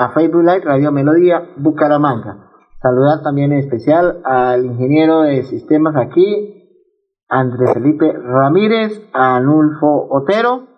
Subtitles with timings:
[0.00, 2.50] a Facebook Live Radio Melodía Bucaramanga.
[2.80, 6.88] Saludar también en especial al ingeniero de sistemas aquí,
[7.28, 10.68] Andrés Felipe Ramírez, a Anulfo Otero,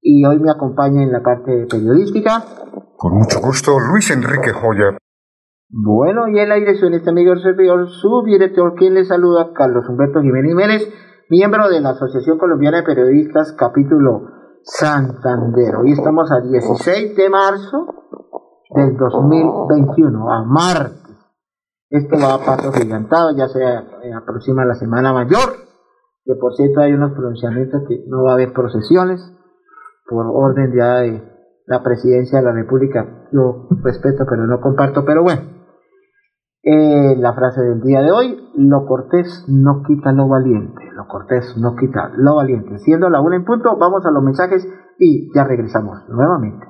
[0.00, 2.44] y hoy me acompaña en la parte periodística
[2.96, 4.96] con mucho gusto, Luis Enrique Joya.
[5.68, 10.22] Bueno, y en la dirección este amigo servidor, su director, quien le saluda, Carlos Humberto
[10.22, 10.88] Jiménez Jiménez,
[11.28, 15.76] miembro de la Asociación Colombiana de Periodistas, capítulo Santander.
[15.76, 17.86] Hoy estamos a 16 de marzo
[18.70, 21.02] del 2021, a martes.
[21.90, 25.50] Esto va a paso gigantado, ya se aproxima la Semana Mayor,
[26.24, 29.20] que por cierto hay unos pronunciamientos que no va a haber procesiones
[30.08, 31.22] por orden ya de
[31.66, 33.28] la presidencia de la República.
[33.32, 35.04] Yo respeto, pero no comparto.
[35.04, 35.42] Pero bueno,
[36.62, 40.83] eh, la frase del día de hoy, lo cortés no quita lo valiente.
[40.94, 42.78] Lo cortés no quita lo valiente.
[42.78, 44.66] Siendo la una en punto, vamos a los mensajes
[44.98, 46.66] y ya regresamos nuevamente.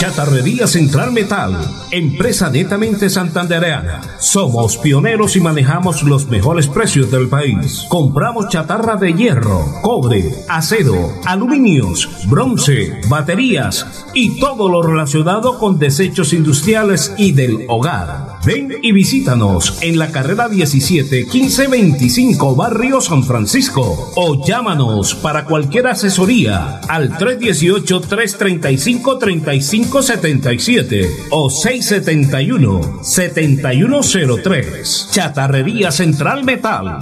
[0.05, 1.57] Chatarrería Central Metal,
[1.91, 4.03] empresa netamente santandereana.
[4.19, 7.87] Somos pioneros y manejamos los mejores precios del país.
[7.89, 16.35] Compramos chatarra de hierro, cobre, acero, aluminios, bronce, baterías y todo lo relacionado con desechos
[16.35, 18.34] industriales y del hogar.
[18.45, 25.87] Ven y visítanos en la carrera 17 1525 Barrio San Francisco o llámanos para cualquier
[25.87, 35.09] asesoría al 318 335 3577 o 671 7103.
[35.11, 36.99] Chatarrería Central Metal.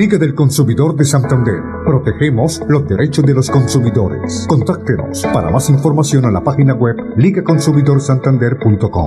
[0.00, 1.60] Liga del Consumidor de Santander.
[1.84, 4.46] Protegemos los derechos de los consumidores.
[4.48, 9.06] Contáctenos para más información a la página web ligaconsumidorsantander.com.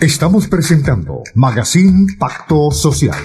[0.01, 3.17] Estamos presentando Magazine Pacto Social.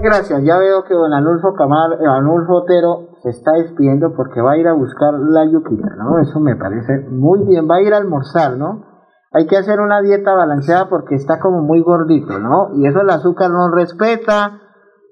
[0.00, 4.52] Gracias, ya veo que don Anulfo Camar, eh, Anulfo Otero se está despidiendo porque va
[4.52, 6.20] a ir a buscar la yuquita, ¿no?
[6.20, 8.93] Eso me parece muy bien, va a ir a almorzar, ¿no?
[9.34, 12.70] Hay que hacer una dieta balanceada porque está como muy gordito, ¿no?
[12.76, 14.60] Y eso el azúcar no respeta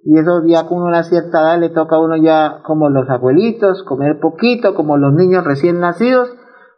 [0.04, 3.82] y esos días con una cierta edad le toca a uno ya como los abuelitos,
[3.82, 6.28] comer poquito, como los niños recién nacidos,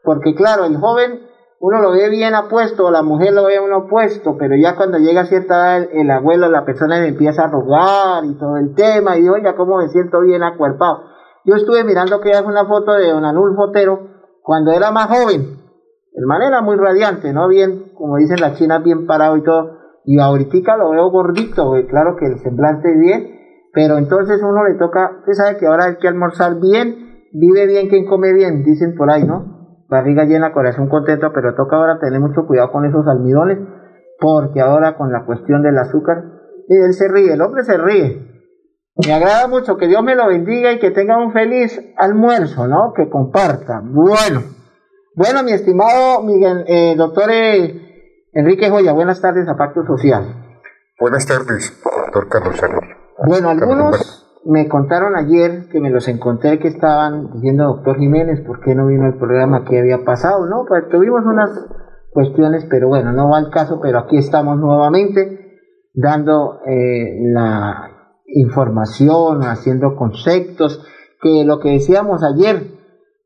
[0.02, 1.20] porque claro, el joven
[1.60, 5.22] uno lo ve bien apuesto, la mujer lo ve uno apuesto, pero ya cuando llega
[5.22, 9.18] a cierta edad el, abuelo, la persona le empieza a rogar y todo el tema,
[9.18, 11.04] y oiga, cómo me siento bien acuerpado.
[11.44, 14.00] Yo estuve mirando que es una foto de don Anulfo Otero
[14.42, 15.63] cuando era más joven.
[16.14, 17.48] El man era muy radiante, ¿no?
[17.48, 19.78] Bien, como dicen las chinas, bien parado y todo.
[20.04, 23.40] Y ahorita lo veo gordito, claro que el semblante es bien,
[23.72, 27.88] pero entonces uno le toca, usted sabe que ahora hay que almorzar bien, vive bien
[27.88, 29.54] quien come bien, dicen por ahí, ¿no?
[29.88, 33.58] barriga llena, corazón contento, pero toca ahora tener mucho cuidado con esos almidones,
[34.18, 36.24] porque ahora con la cuestión del azúcar,
[36.68, 38.34] y él se ríe, el hombre se ríe.
[39.06, 42.92] Me agrada mucho, que Dios me lo bendiga y que tenga un feliz almuerzo, ¿no?
[42.94, 43.82] Que comparta.
[43.84, 44.40] Bueno,
[45.16, 50.56] bueno, mi estimado Miguel, eh, doctor eh, Enrique Joya, buenas tardes a Pacto Social.
[50.98, 52.60] Buenas tardes, doctor Carlos
[53.26, 58.60] Bueno, algunos me contaron ayer que me los encontré que estaban diciendo, doctor Jiménez, ¿por
[58.60, 59.64] qué no vino el programa?
[59.64, 60.46] ¿Qué había pasado?
[60.46, 61.50] No, pues tuvimos unas
[62.10, 65.60] cuestiones, pero bueno, no va al caso, pero aquí estamos nuevamente
[65.94, 67.90] dando eh, la
[68.26, 70.84] información, haciendo conceptos,
[71.20, 72.73] que lo que decíamos ayer,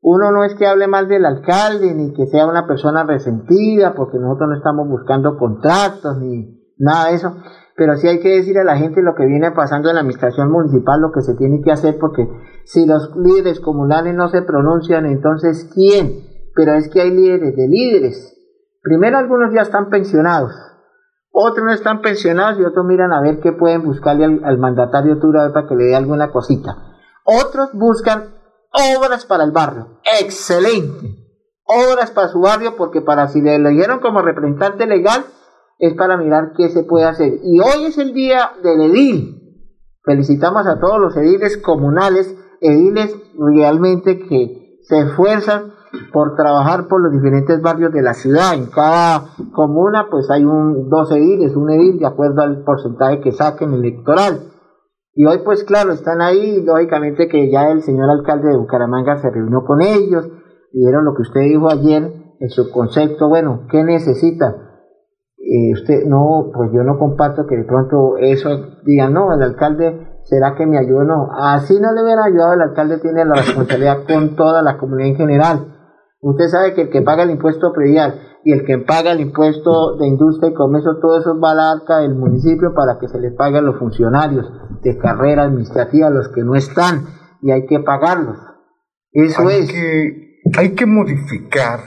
[0.00, 4.18] uno no es que hable mal del alcalde, ni que sea una persona resentida, porque
[4.18, 7.36] nosotros no estamos buscando contratos, ni nada de eso,
[7.76, 10.50] pero sí hay que decir a la gente lo que viene pasando en la administración
[10.50, 12.28] municipal, lo que se tiene que hacer, porque
[12.64, 16.24] si los líderes comunales no se pronuncian, entonces ¿quién?
[16.54, 18.34] Pero es que hay líderes de líderes.
[18.82, 20.52] Primero algunos ya están pensionados,
[21.40, 25.52] otros no están pensionados y otros miran a ver qué pueden buscarle al, mandatario Tura
[25.52, 26.76] para que le dé alguna cosita.
[27.24, 28.37] Otros buscan
[28.70, 30.00] obras para el barrio.
[30.20, 31.16] Excelente.
[31.64, 35.24] Obras para su barrio porque para si le eligieron como representante legal,
[35.78, 37.34] es para mirar qué se puede hacer.
[37.42, 39.38] Y hoy es el día del edil.
[40.04, 45.74] Felicitamos a todos los ediles comunales, ediles realmente que se esfuerzan
[46.12, 48.54] por trabajar por los diferentes barrios de la ciudad.
[48.54, 53.32] En cada comuna pues hay un, dos ediles, un edil de acuerdo al porcentaje que
[53.32, 54.52] saquen electoral.
[55.20, 59.28] Y hoy pues claro, están ahí, lógicamente que ya el señor alcalde de Bucaramanga se
[59.28, 60.30] reunió con ellos,
[60.72, 62.04] vieron lo que usted dijo ayer
[62.38, 64.54] en su concepto, bueno, ¿qué necesita?
[65.38, 68.48] Eh, usted no, pues yo no comparto que de pronto eso
[68.84, 72.62] diga no, el alcalde será que me ayudó, no, así no le hubiera ayudado, el
[72.62, 75.74] alcalde tiene la responsabilidad con toda la comunidad en general.
[76.20, 79.96] Usted sabe que el que paga el impuesto predial y el que paga el impuesto
[79.96, 83.18] de industria y comercio, todo eso va a la arca del municipio para que se
[83.18, 84.46] les pague a los funcionarios
[84.82, 87.06] de carrera administrativa, los que no están,
[87.42, 88.38] y hay que pagarlos.
[89.12, 89.72] Eso hay es.
[89.72, 91.80] Que, hay que modificar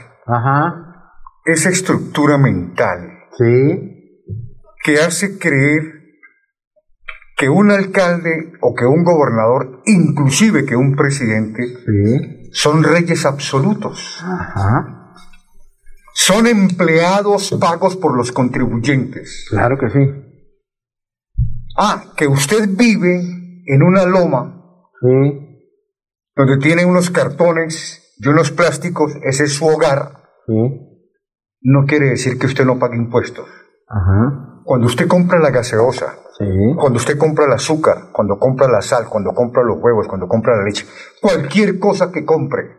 [1.44, 4.28] esa estructura mental Sí.
[4.84, 5.82] Que hace creer
[7.36, 11.62] que un alcalde o que un gobernador, inclusive que un presidente,
[12.52, 14.22] son reyes absolutos.
[16.24, 19.46] Son empleados pagos por los contribuyentes.
[19.50, 19.98] Claro que sí.
[21.76, 23.20] Ah, que usted vive
[23.66, 24.58] en una loma
[26.36, 30.22] donde tiene unos cartones y unos plásticos, ese es su hogar.
[30.46, 30.88] Sí
[31.62, 33.46] no quiere decir que usted no pague impuestos.
[34.64, 36.14] Cuando usted compra la gaseosa,
[36.76, 40.56] cuando usted compra el azúcar, cuando compra la sal, cuando compra los huevos, cuando compra
[40.56, 40.86] la leche,
[41.20, 42.76] cualquier cosa que compre,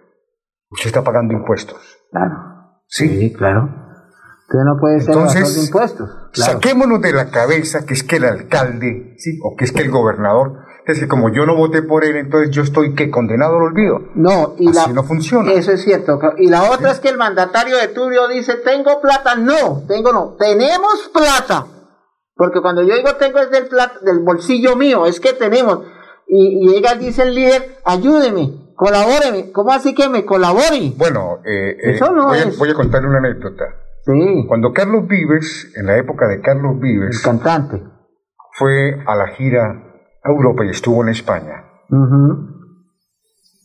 [0.70, 1.78] usted está pagando impuestos.
[2.12, 2.53] Claro.
[2.96, 3.70] Sí, claro.
[4.44, 6.10] Usted no puede ser Entonces, impuestos.
[6.34, 9.40] Saquémonos de la cabeza que es que el alcalde, ¿sí?
[9.44, 12.52] o que es que el gobernador es que como yo no voté por él, entonces
[12.52, 14.02] yo estoy que condenado al olvido.
[14.16, 15.52] No, y Así no funciona.
[15.54, 16.20] Eso es cierto.
[16.38, 19.36] Y la otra es que el mandatario de Turio dice, tengo plata.
[19.36, 20.36] No, tengo no.
[20.38, 21.66] Tenemos plata.
[22.36, 25.86] Porque cuando yo digo tengo es del, plata, del bolsillo mío, es que tenemos.
[26.28, 29.52] Y, llega, dice el líder, ayúdeme, colabóreme.
[29.54, 30.94] ¿Cómo así que me colabore?
[30.98, 33.64] Bueno, eh, eh Eso no voy, a, voy a contar una anécdota.
[34.06, 34.46] Sí.
[34.46, 37.82] Cuando Carlos Vives, en la época de Carlos Vives, el cantante,
[38.52, 39.84] fue a la gira
[40.22, 41.64] Europa y estuvo en España,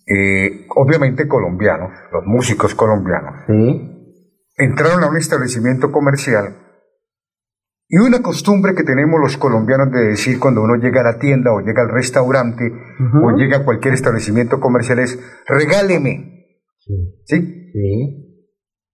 [0.06, 3.34] eh, obviamente colombianos, los músicos colombianos,
[4.56, 6.67] entraron a un establecimiento comercial
[7.90, 11.52] y una costumbre que tenemos los colombianos de decir cuando uno llega a la tienda
[11.52, 12.70] o llega al restaurante
[13.22, 16.44] o llega a cualquier establecimiento comercial es regáleme.
[17.24, 17.70] ¿Sí?
[17.72, 18.24] ¿Sí?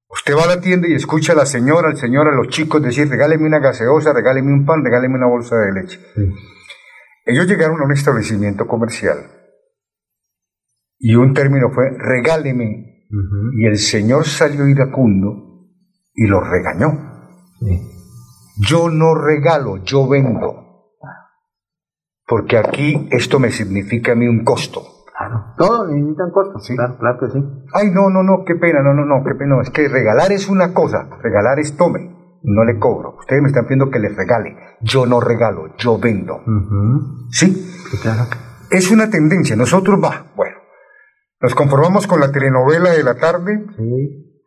[0.08, 2.80] Usted va a la tienda y escucha a la señora, al señor, a los chicos
[2.80, 5.98] decir regáleme una gaseosa, regáleme un pan, regáleme una bolsa de leche.
[7.26, 9.18] Ellos llegaron a un establecimiento comercial
[10.98, 13.08] y un término fue regáleme.
[13.56, 15.68] Y el señor salió iracundo
[16.14, 17.12] y lo regañó.
[18.58, 20.60] Yo no regalo, yo vendo.
[22.26, 24.80] porque aquí esto me significa a mí un costo.
[25.16, 26.58] Claro, todo necesita un costo.
[26.58, 26.74] Sí.
[26.74, 27.38] Claro, claro que sí.
[27.74, 29.60] Ay, no, no, no, qué pena, no, no, no, qué pena.
[29.60, 33.16] Es que regalar es una cosa, regalar es tome, no le cobro.
[33.18, 34.56] Ustedes me están pidiendo que les regale.
[34.80, 36.40] Yo no regalo, yo vendo.
[37.30, 37.52] ¿Sí?
[37.52, 38.24] Sí, claro.
[38.70, 39.54] Es una tendencia.
[39.54, 40.56] Nosotros, va, bueno,
[41.40, 44.46] nos conformamos con la telenovela de la tarde, Sí.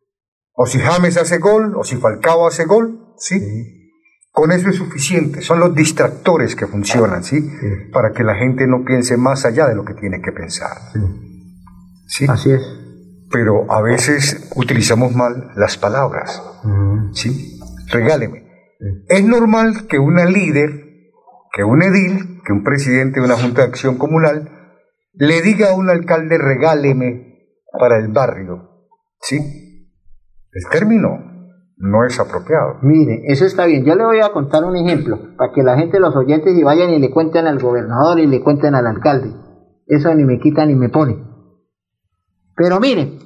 [0.54, 3.40] o si James hace gol, o si Falcao hace gol, ¿sí?
[4.38, 5.42] Con eso es suficiente.
[5.42, 7.44] Son los distractores que funcionan, ¿sí?
[7.92, 10.78] Para que la gente no piense más allá de lo que tiene que pensar.
[12.06, 12.28] ¿Sí?
[12.30, 12.62] Así es.
[13.32, 16.40] Pero a veces utilizamos mal las palabras.
[17.14, 17.60] ¿Sí?
[17.88, 18.46] Regáleme.
[19.08, 20.84] Es normal que una líder,
[21.52, 24.78] que un edil, que un presidente de una junta de acción comunal,
[25.14, 27.40] le diga a un alcalde regáleme
[27.80, 28.70] para el barrio.
[29.20, 29.90] ¿Sí?
[30.52, 31.37] El término
[31.78, 32.80] no es apropiado.
[32.82, 33.86] Mire, eso está bien.
[33.86, 36.90] Yo le voy a contar un ejemplo para que la gente, los oyentes, y vayan
[36.90, 39.34] y le cuenten al gobernador y le cuenten al alcalde.
[39.86, 41.24] Eso ni me quita ni me pone.
[42.56, 43.20] Pero mire,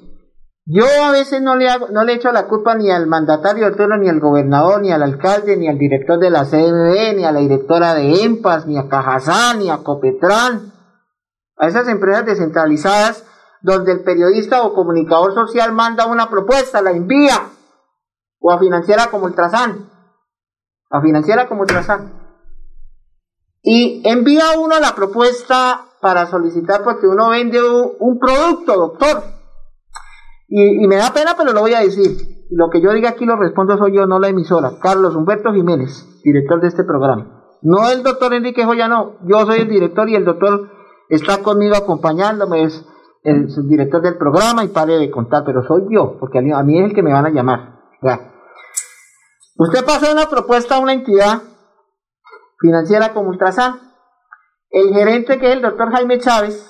[0.65, 3.97] yo a veces no le, hago, no le echo la culpa ni al mandatario pueblo,
[3.97, 7.39] ni al gobernador, ni al alcalde, ni al director de la CMB, ni a la
[7.39, 10.73] directora de EMPAS, ni a Cajazán, ni a Copetran.
[11.57, 13.25] A esas empresas descentralizadas
[13.61, 17.49] donde el periodista o comunicador social manda una propuesta, la envía
[18.41, 19.89] o a financiera como Ultrasan,
[20.89, 22.19] a financiera como Ultrasan.
[23.61, 29.23] Y envía uno la propuesta para solicitar porque uno vende un, producto, doctor.
[30.47, 32.17] Y, me da pena, pero lo voy a decir.
[32.49, 34.79] Lo que yo diga aquí lo respondo soy yo, no la emisora.
[34.81, 37.43] Carlos Humberto Jiménez, director de este programa.
[37.61, 39.17] No el doctor Enrique Joya, no.
[39.27, 40.69] Yo soy el director y el doctor
[41.07, 42.83] está conmigo acompañándome, es
[43.23, 46.63] el subdirector del programa y pare de contar, pero soy yo, porque a mí, a
[46.63, 47.79] mí es el que me van a llamar.
[48.01, 48.30] Ya.
[49.61, 51.43] Usted pasa una propuesta a una entidad
[52.59, 53.75] financiera como Ultrasan.
[54.71, 56.67] El gerente, que es el doctor Jaime Chávez,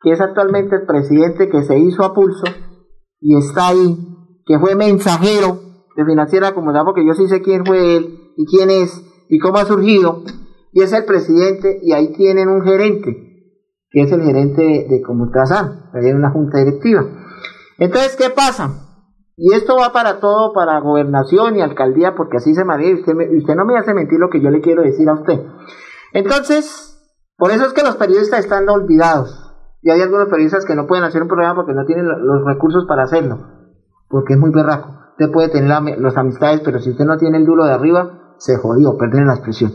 [0.00, 2.46] que es actualmente el presidente que se hizo a pulso
[3.20, 3.96] y está ahí,
[4.44, 5.60] que fue mensajero
[5.94, 9.38] de financiera como Ultrasan, porque yo sí sé quién fue él y quién es y
[9.38, 10.24] cómo ha surgido,
[10.72, 13.54] y es el presidente, y ahí tienen un gerente,
[13.88, 17.06] que es el gerente de, de Comultrasan, ahí hay una junta directiva.
[17.78, 18.89] Entonces, ¿qué pasa?
[19.42, 23.00] Y esto va para todo, para gobernación y alcaldía, porque así se maneja.
[23.00, 25.40] Usted, me- usted no me hace mentir lo que yo le quiero decir a usted.
[26.12, 26.98] Entonces,
[27.38, 29.34] por eso es que los periodistas están olvidados.
[29.80, 32.44] Y hay algunos periodistas que no pueden hacer un programa porque no tienen lo- los
[32.44, 33.38] recursos para hacerlo.
[34.08, 34.90] Porque es muy berraco.
[35.12, 38.34] Usted puede tener la- las amistades, pero si usted no tiene el duro de arriba,
[38.36, 39.72] se jodió, perder la expresión.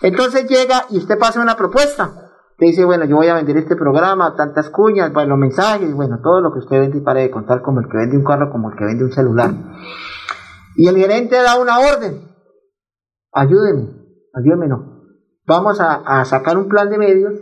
[0.00, 2.21] Entonces llega y usted pasa una propuesta.
[2.58, 6.40] Te dice, bueno, yo voy a vender este programa, tantas cuñas, bueno, mensajes, bueno, todo
[6.40, 8.70] lo que usted vende y pare de contar, como el que vende un carro, como
[8.70, 9.50] el que vende un celular.
[10.76, 12.28] Y el gerente da una orden.
[13.32, 13.88] Ayúdeme,
[14.34, 15.02] ayúdeme, no.
[15.46, 17.34] Vamos a, a sacar un plan de medios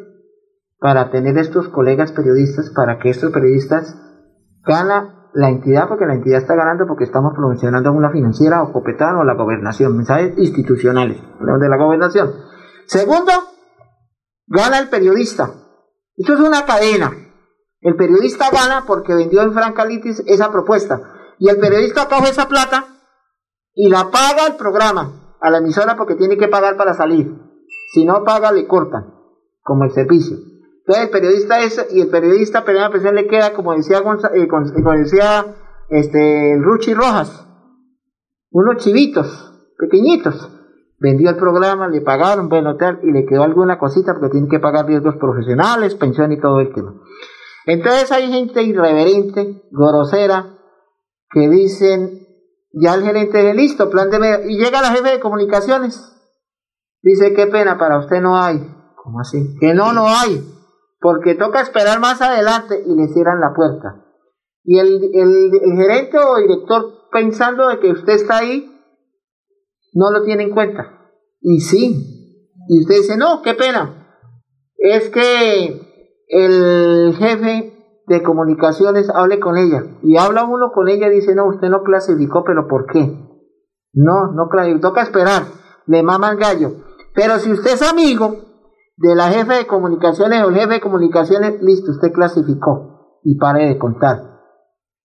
[0.79, 3.97] para tener estos colegas periodistas, para que estos periodistas
[4.64, 9.17] gana la entidad, porque la entidad está ganando porque estamos promocionando una financiera o Copetán
[9.17, 12.33] o la gobernación, mensajes institucionales de la gobernación.
[12.87, 13.33] Segundo,
[14.50, 15.50] gana el periodista.
[16.16, 17.11] Esto es una cadena.
[17.80, 21.00] El periodista gana porque vendió en Francalitis esa propuesta.
[21.38, 22.85] Y el periodista coge esa plata
[23.75, 27.33] y la paga el programa a la emisora porque tiene que pagar para salir.
[27.95, 29.14] Si no paga, le cortan,
[29.62, 30.37] como el servicio.
[30.37, 34.92] Entonces el periodista es, y el periodista presión le queda, como decía, Gonza- eh, como
[34.92, 35.47] decía
[35.88, 37.47] este, Ruchi Rojas,
[38.50, 40.50] unos chivitos, pequeñitos.
[41.00, 44.61] Vendió el programa, le pagaron, bueno, tal, y le quedó alguna cosita porque tiene que
[44.61, 46.92] pagar riesgos profesionales, pensión y todo el tema.
[47.64, 50.59] Entonces hay gente irreverente, grosera,
[51.30, 52.26] que dicen,
[52.73, 56.07] ya el gerente dice, listo, plan de medio, y llega la jefe de comunicaciones.
[57.02, 58.59] Dice, qué pena, para usted no hay.
[59.02, 59.57] ¿Cómo así?
[59.59, 60.45] Que no, no hay.
[61.00, 64.04] Porque toca esperar más adelante y le cierran la puerta.
[64.64, 68.71] Y el, el, el gerente o director, pensando de que usted está ahí,
[69.95, 71.11] no lo tiene en cuenta.
[71.41, 72.53] Y sí.
[72.69, 74.07] Y usted dice, no, qué pena.
[74.77, 75.81] Es que
[76.29, 79.83] el jefe de comunicaciones hable con ella.
[80.03, 83.01] Y habla uno con ella y dice, no, usted no clasificó, pero ¿por qué?
[83.93, 84.89] No, no clasificó.
[84.89, 85.43] Toca esperar.
[85.87, 86.73] Le maman gallo.
[87.15, 88.37] Pero si usted es amigo
[88.97, 93.19] de la jefe de comunicaciones o el jefe de comunicaciones, listo, usted clasificó.
[93.23, 94.31] Y pare de contar.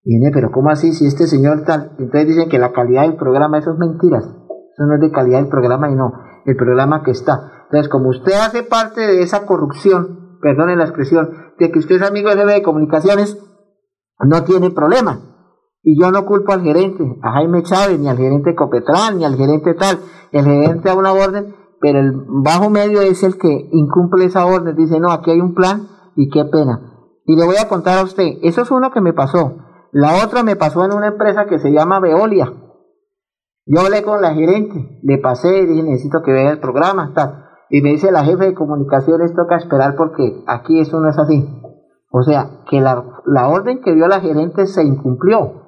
[0.03, 0.93] Viene, pero ¿cómo así?
[0.93, 1.95] Si este señor tal.
[1.97, 4.23] Entonces dicen que la calidad del programa, eso es mentiras.
[4.75, 6.11] Eso no es de calidad del programa y no,
[6.45, 7.65] el programa que está.
[7.65, 12.01] Entonces, como usted hace parte de esa corrupción, perdone la expresión, de que usted es
[12.01, 13.37] amigo del jefe de comunicaciones,
[14.19, 15.19] no tiene problema.
[15.81, 19.35] Y yo no culpo al gerente, a Jaime Chávez, ni al gerente Copetrán, ni al
[19.35, 19.99] gerente tal.
[20.31, 22.11] El gerente da una orden, pero el
[22.43, 26.29] bajo medio es el que incumple esa orden, dice, no, aquí hay un plan y
[26.29, 26.91] qué pena.
[27.25, 29.57] Y le voy a contar a usted, eso es uno que me pasó.
[29.91, 32.51] La otra me pasó en una empresa que se llama Veolia.
[33.65, 37.45] Yo hablé con la gerente, le pasé y dije, necesito que vea el programa, tal.
[37.69, 41.43] Y me dice la jefe de comunicaciones, toca esperar porque aquí eso no es así.
[42.11, 45.63] O sea, que la, la orden que dio la gerente se incumplió.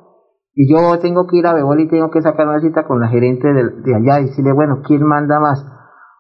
[0.54, 3.08] Y yo tengo que ir a Veolia y tengo que sacar una cita con la
[3.08, 5.66] gerente de, de allá y decirle, bueno, ¿quién manda más?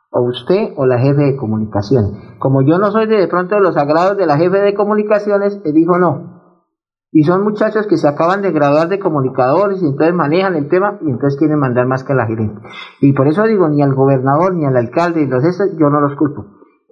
[0.09, 2.11] o usted o la jefe de comunicaciones.
[2.39, 5.61] Como yo no soy de, de pronto de los sagrados de la jefe de comunicaciones,
[5.63, 6.36] él dijo no.
[7.11, 10.99] Y son muchachos que se acaban de graduar de comunicadores y entonces manejan el tema
[11.01, 12.61] y entonces quieren mandar más que la gerente.
[13.01, 15.43] Y por eso digo, ni al gobernador, ni al alcalde, los
[15.77, 16.45] yo no los culpo.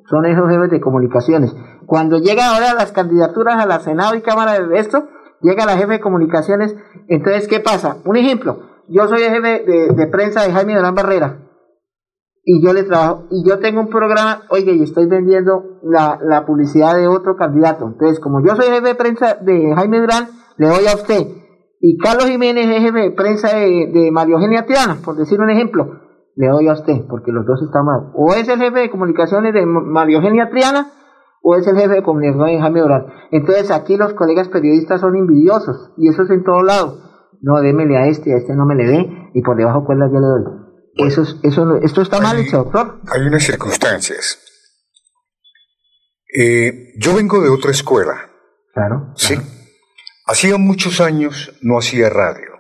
[0.10, 1.56] Son esos jefes de comunicaciones.
[1.86, 5.08] Cuando llega ahora las candidaturas a la Senado y Cámara de esto,
[5.42, 6.76] llega la jefe de comunicaciones,
[7.08, 7.98] entonces ¿qué pasa?
[8.06, 11.45] Un ejemplo, yo soy el jefe de, de prensa de Jaime Durán Barrera,
[12.48, 16.46] y yo le trabajo, y yo tengo un programa, oye, y estoy vendiendo la, la,
[16.46, 17.88] publicidad de otro candidato.
[17.88, 21.26] Entonces, como yo soy jefe de prensa de Jaime Durán, le doy a usted.
[21.82, 25.50] Y Carlos Jiménez es jefe de prensa de, de María Eugenia Triana, por decir un
[25.50, 25.88] ejemplo,
[26.36, 28.12] le doy a usted, porque los dos están mal.
[28.14, 30.92] O es el jefe de comunicaciones de María Eugenia Triana,
[31.42, 33.06] o es el jefe de comunicaciones de Jaime Durán.
[33.32, 36.94] Entonces, aquí los colegas periodistas son envidiosos, y eso es en todo lado.
[37.42, 40.20] No, démele a este, a este no me le dé, y por debajo cuerdas yo
[40.20, 40.65] le doy.
[40.98, 43.02] Eso, eso, esto está mal hecho, doctor.
[43.08, 44.40] Hay unas circunstancias.
[46.38, 48.30] Eh, yo vengo de otra escuela.
[48.74, 49.14] Claro.
[49.16, 49.36] Sí.
[50.28, 52.52] Hacía muchos años no hacía radio.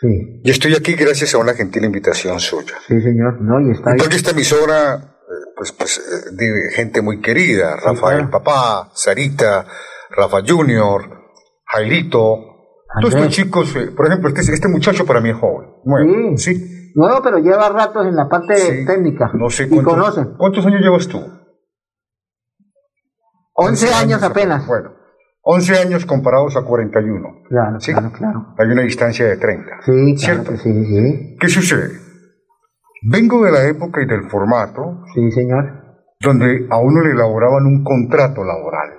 [0.00, 0.40] Sí.
[0.42, 2.74] Y estoy aquí gracias a una gentil invitación suya.
[2.86, 3.40] Sí, señor.
[3.40, 8.28] No, y está Porque esta emisora, eh, pues, pues, eh, de gente muy querida, Rafael
[8.28, 9.66] Papá, Sarita,
[10.10, 11.02] Rafa Junior,
[11.64, 12.52] Jailito,
[13.00, 15.70] todos estos chicos, por ejemplo, este, este muchacho para mí es joven.
[15.84, 16.54] Bueno, sí.
[16.54, 16.81] ¿sí?
[16.94, 19.30] Nuevo, pero lleva ratos en la parte técnica.
[19.34, 20.34] No sé y conocen.
[20.36, 21.20] ¿Cuántos años llevas tú?
[23.54, 24.66] 11 años, apenas.
[24.66, 24.92] Bueno,
[25.42, 27.42] 11 años comparados a 41.
[27.48, 27.92] Claro, ¿sí?
[27.92, 28.54] claro, claro.
[28.58, 29.70] Hay una distancia de 30.
[29.84, 30.56] Sí, ¿cierto?
[30.56, 31.36] sí, sí.
[31.38, 31.90] ¿Qué sucede?
[33.02, 35.02] Vengo de la época y del formato.
[35.14, 35.82] Sí, señor.
[36.20, 38.90] Donde a uno le elaboraban un contrato laboral.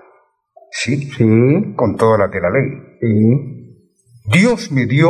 [0.72, 1.10] ¿Sí?
[1.12, 1.74] Sí.
[1.76, 2.98] Con todas las de la ley.
[3.00, 4.40] Sí.
[4.40, 5.10] Dios me dio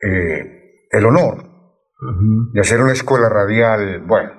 [0.00, 1.51] eh, el honor
[2.52, 4.30] de hacer una escuela radial, bueno,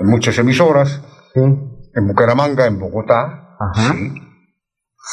[0.00, 1.02] en muchas emisoras,
[1.34, 4.14] en Bucaramanga, en Bogotá, sí.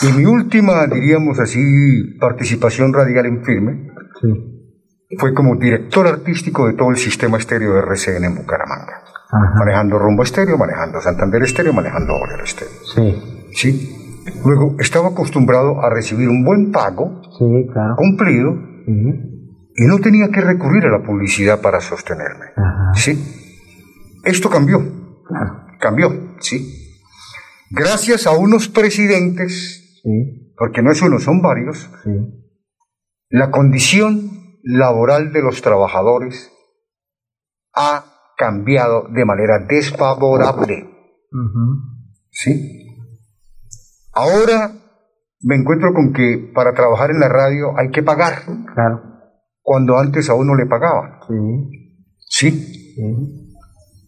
[0.01, 3.91] Y mi última, diríamos así, participación radial en firme
[5.17, 9.03] fue como director artístico de todo el sistema estéreo de RCN en Bucaramanga.
[9.57, 12.73] Manejando Rumbo Estéreo, manejando Santander Estéreo, manejando Bolero Estéreo.
[12.93, 13.51] Sí.
[13.53, 14.21] Sí.
[14.43, 17.95] Luego estaba acostumbrado a recibir un buen pago, sí, claro.
[17.95, 18.55] cumplido,
[19.75, 22.45] y no tenía que recurrir a la publicidad para sostenerme.
[22.95, 24.21] ¿Sí?
[24.23, 24.81] Esto cambió.
[25.79, 26.93] Cambió, ¿sí?
[27.71, 30.01] Gracias a unos presidentes,
[30.57, 31.89] porque no es uno, son varios,
[33.29, 36.51] la condición laboral de los trabajadores
[37.73, 38.05] ha
[38.37, 40.89] cambiado de manera desfavorable.
[42.31, 42.87] ¿Sí?
[44.13, 44.71] Ahora
[45.41, 48.43] me encuentro con que para trabajar en la radio hay que pagar.
[48.73, 49.14] Claro
[49.65, 51.19] cuando antes a uno le pagaban.
[52.29, 52.93] Sí.
[52.93, 52.95] Sí.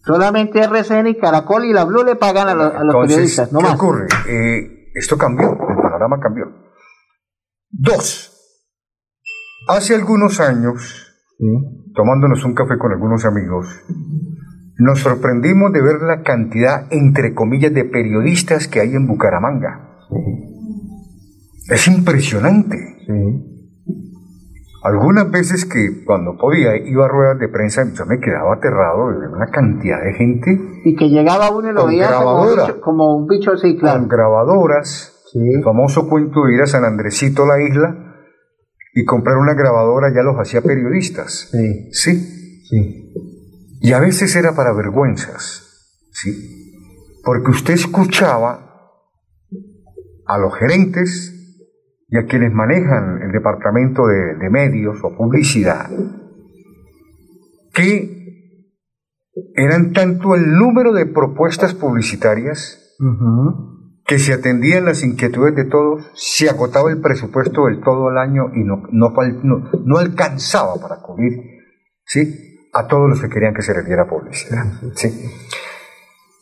[0.04, 4.06] Solamente RCN y Caracol y la Blue le pagan a, los, periodistas, no ¿qué ocurre?
[4.28, 6.44] Eh, esto cambió, el panorama cambió.
[7.70, 8.32] Dos,
[9.68, 11.12] hace algunos años,
[11.92, 13.66] tomándonos un café con algunos amigos,
[14.78, 20.06] nos sorprendimos de ver la cantidad, entre comillas, de periodistas que hay en Bucaramanga.
[21.68, 22.76] Es impresionante.
[23.04, 23.57] Sí.
[24.82, 29.26] Algunas veces que cuando podía iba a ruedas de prensa, yo me quedaba aterrado de
[29.26, 30.58] una cantidad de gente.
[30.84, 34.00] Y que llegaba uno y lo veía como un, bicho, como un bicho así, claro.
[34.00, 35.14] Con grabadoras.
[35.34, 38.14] El famoso cuento de ir a San Andresito, la isla,
[38.94, 41.50] y comprar una grabadora ya los hacía periodistas.
[41.50, 41.88] Sí.
[41.92, 42.64] Sí.
[42.68, 43.14] Sí.
[43.80, 45.64] Y a veces era para vergüenzas.
[46.12, 46.72] Sí.
[47.24, 48.68] Porque usted escuchaba
[50.26, 51.37] a los gerentes
[52.08, 55.90] y a quienes manejan el departamento de, medios o publicidad,
[57.74, 58.16] que
[59.54, 62.96] eran tanto el número de propuestas publicitarias
[64.06, 68.50] que se atendían las inquietudes de todos, se agotaba el presupuesto del todo el año
[68.54, 69.12] y no, no,
[69.84, 71.38] no, alcanzaba para cubrir
[72.06, 72.68] ¿sí?
[72.72, 74.64] a todos los que querían que se les diera publicidad.
[74.94, 75.10] ¿sí?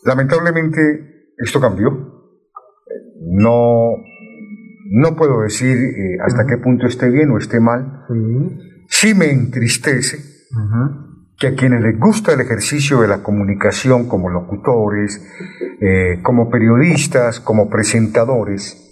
[0.04, 1.90] Lamentablemente esto cambió.
[3.20, 3.96] No
[4.90, 8.04] no puedo decir eh, hasta qué punto esté bien o esté mal.
[8.88, 10.18] Sí, me entristece
[11.38, 15.22] que a quienes les gusta el ejercicio de la comunicación como locutores,
[15.80, 18.82] eh, como periodistas, como presentadores,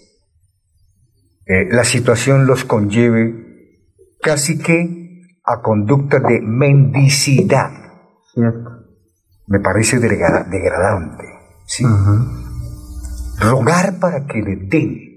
[1.47, 3.45] eh, la situación los conlleve
[4.21, 5.05] casi que
[5.43, 7.71] a conductas de mendicidad.
[9.47, 11.23] Me parece degradante.
[11.65, 11.85] ¿sí?
[13.39, 15.14] Rogar para que le den.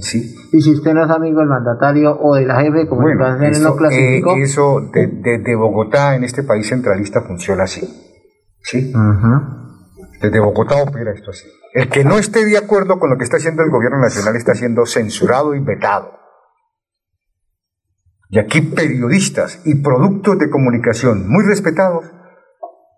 [0.00, 0.34] ¿Sí?
[0.52, 3.68] Y si usted no es amigo del mandatario o de la jefe de comunicación, eso,
[3.68, 4.36] no clasificó.
[4.36, 7.86] Eh, eso desde Bogotá, en este país centralista, funciona así.
[8.66, 8.92] ¿sí?
[10.20, 11.46] Desde Bogotá opera esto así.
[11.72, 14.54] El que no esté de acuerdo con lo que está haciendo el gobierno nacional está
[14.54, 16.12] siendo censurado y vetado.
[18.28, 22.10] Y aquí periodistas y productos de comunicación muy respetados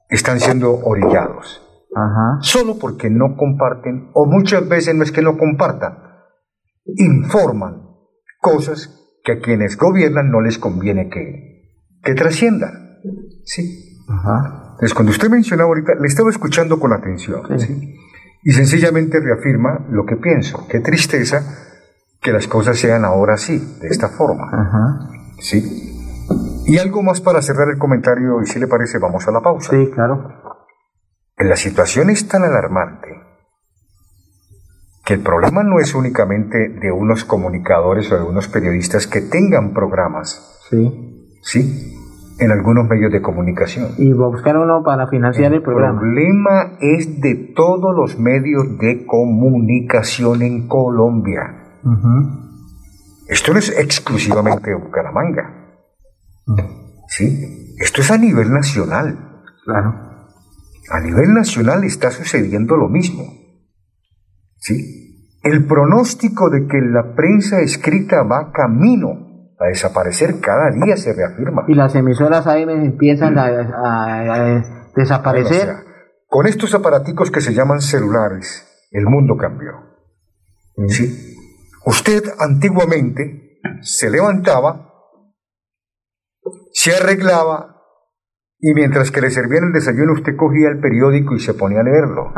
[0.09, 1.62] están siendo orillados.
[2.41, 6.08] Solo porque no comparten, o muchas veces no es que no compartan,
[6.96, 7.88] informan
[8.40, 12.98] cosas que a quienes gobiernan no les conviene que, que trasciendan.
[13.44, 13.98] ¿sí?
[14.09, 17.42] Entonces, cuando usted mencionaba ahorita, le estaba escuchando con atención.
[17.59, 17.94] ¿sí?
[18.42, 20.66] y sencillamente reafirma lo que pienso.
[20.68, 21.42] Qué tristeza
[22.20, 25.11] que las cosas sean ahora así, de esta forma.
[25.38, 25.94] ¿Sí?
[26.66, 29.70] Y algo más para cerrar el comentario, y si le parece, vamos a la pausa.
[29.70, 30.57] Sí, claro.
[31.38, 33.08] La situación es tan alarmante
[35.09, 39.73] que el problema no es únicamente de unos comunicadores o de unos periodistas que tengan
[39.73, 40.61] programas.
[40.68, 41.38] Sí.
[41.42, 41.94] Sí
[42.38, 43.88] en algunos medios de comunicación.
[43.97, 45.94] Y buscar uno para financiar el, programa.
[45.94, 51.81] El problema es de todos los medios de comunicación en Colombia.
[53.29, 55.81] Esto no es exclusivamente de Bucaramanga.
[57.09, 57.75] ¿Sí?
[57.79, 59.42] Esto es a nivel nacional.
[59.64, 59.94] Claro.
[60.90, 63.47] A nivel nacional está sucediendo lo mismo.
[64.59, 65.38] ¿Sí?
[65.42, 71.64] El pronóstico de que la prensa escrita va camino a desaparecer cada día se reafirma.
[71.68, 74.62] Y las emisoras AM empiezan a,
[74.94, 75.75] desaparecer.
[76.27, 79.73] con estos aparaticos que se llaman celulares, el mundo cambió.
[80.88, 81.37] ¿Sí?
[81.85, 84.92] Usted antiguamente se levantaba,
[86.73, 87.79] se arreglaba
[88.61, 91.85] y mientras que le servían el desayuno usted cogía el periódico y se ponía a
[91.85, 92.33] leerlo.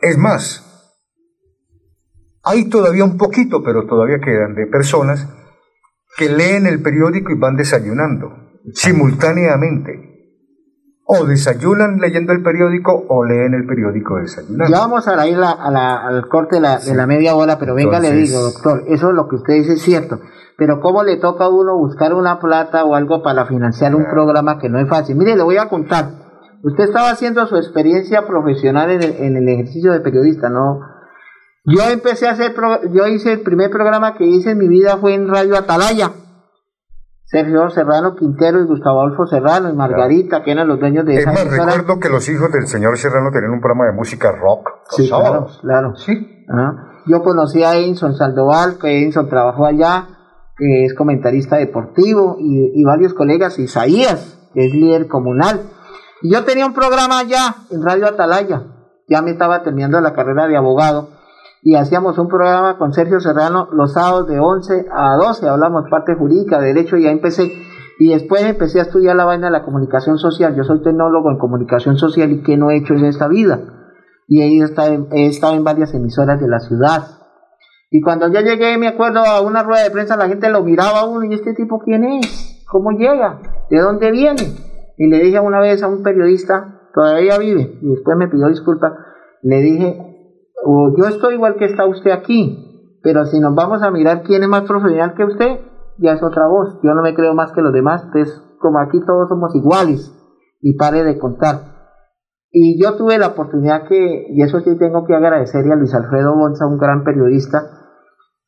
[0.00, 0.65] Es más,
[2.46, 5.28] hay todavía un poquito, pero todavía quedan de personas
[6.16, 8.30] que leen el periódico y van desayunando
[8.72, 10.14] simultáneamente.
[11.08, 14.72] O desayunan leyendo el periódico o leen el periódico desayunando.
[14.72, 18.84] Ya vamos a ir al corte de la, media hora, pero venga, le digo, doctor,
[18.88, 20.20] eso es lo que usted dice es cierto.
[20.56, 24.58] Pero ¿cómo le toca a uno buscar una plata o algo para financiar un programa
[24.58, 25.16] que no es fácil?
[25.16, 26.06] Mire, le voy a contar.
[26.62, 30.95] Usted estaba haciendo su experiencia profesional en el, en el ejercicio de periodista, ¿no?
[31.66, 32.54] Yo empecé a hacer,
[32.92, 36.12] yo hice el primer programa que hice en mi vida fue en Radio Atalaya.
[37.24, 41.32] Sergio Serrano Quintero y Gustavo Adolfo Serrano y Margarita, que eran los dueños de esa
[41.32, 44.70] Es más, recuerdo que los hijos del señor Serrano tenían un programa de música rock.
[44.90, 45.96] Sí, claro, claro.
[45.96, 46.44] Sí.
[47.06, 50.06] Yo conocí a Edison Sandoval, que Edison trabajó allá,
[50.56, 55.62] que es comentarista deportivo, y, y varios colegas, Isaías, que es líder comunal.
[56.22, 58.62] Y yo tenía un programa allá en Radio Atalaya,
[59.08, 61.15] ya me estaba terminando la carrera de abogado,
[61.66, 66.14] y hacíamos un programa con Sergio Serrano los sábados de 11 a 12, hablamos parte
[66.14, 67.50] jurídica, derecho, y ya empecé.
[67.98, 70.54] Y después empecé a estudiar la vaina de la comunicación social.
[70.54, 73.58] Yo soy tecnólogo en comunicación social y qué no he hecho en esta vida.
[74.28, 77.02] Y he estado, he estado en varias emisoras de la ciudad.
[77.90, 81.00] Y cuando ya llegué, me acuerdo, a una rueda de prensa, la gente lo miraba
[81.00, 82.64] a uno y este tipo, ¿quién es?
[82.70, 83.40] ¿Cómo llega?
[83.70, 84.54] ¿De dónde viene?
[84.98, 88.92] Y le dije una vez a un periodista, todavía vive, y después me pidió disculpas,
[89.42, 90.15] le dije,
[90.96, 94.48] yo estoy igual que está usted aquí, pero si nos vamos a mirar quién es
[94.48, 95.60] más profesional que usted,
[95.98, 96.78] ya es otra voz.
[96.82, 100.12] Yo no me creo más que los demás, entonces como aquí todos somos iguales
[100.60, 101.76] y pare de contar.
[102.50, 106.34] Y yo tuve la oportunidad que, y eso sí tengo que agradecerle a Luis Alfredo
[106.34, 107.62] Bonza, un gran periodista,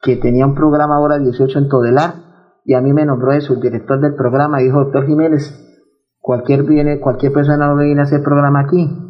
[0.01, 2.15] que tenía un programa ahora 18 en Todelar,
[2.65, 5.53] y a mí me nombró de subdirector del programa, dijo, doctor Jiménez,
[6.21, 9.08] cualquier, viene, cualquier persona no viene a hacer programa aquí,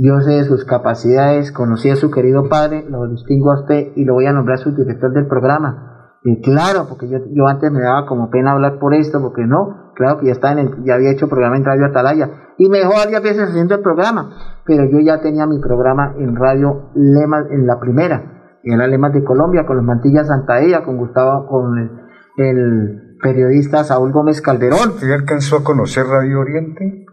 [0.00, 4.04] yo sé de sus capacidades, conocí a su querido padre, lo distingo a usted y
[4.04, 6.14] lo voy a nombrar subdirector del programa.
[6.22, 9.92] Y claro, porque yo, yo antes me daba como pena hablar por esto, porque no,
[9.96, 12.78] claro que ya estaba en el, ya había hecho programa en Radio Atalaya y me
[12.78, 17.46] dejó varias veces haciendo el programa, pero yo ya tenía mi programa en Radio Lemas
[17.50, 21.76] en la primera, en la Lemas de Colombia, con los Mantillas Santaella, con Gustavo, con
[22.36, 24.90] el, periodista Saúl Gómez Calderón.
[24.90, 27.04] ¿Usted alcanzó a conocer Radio Oriente?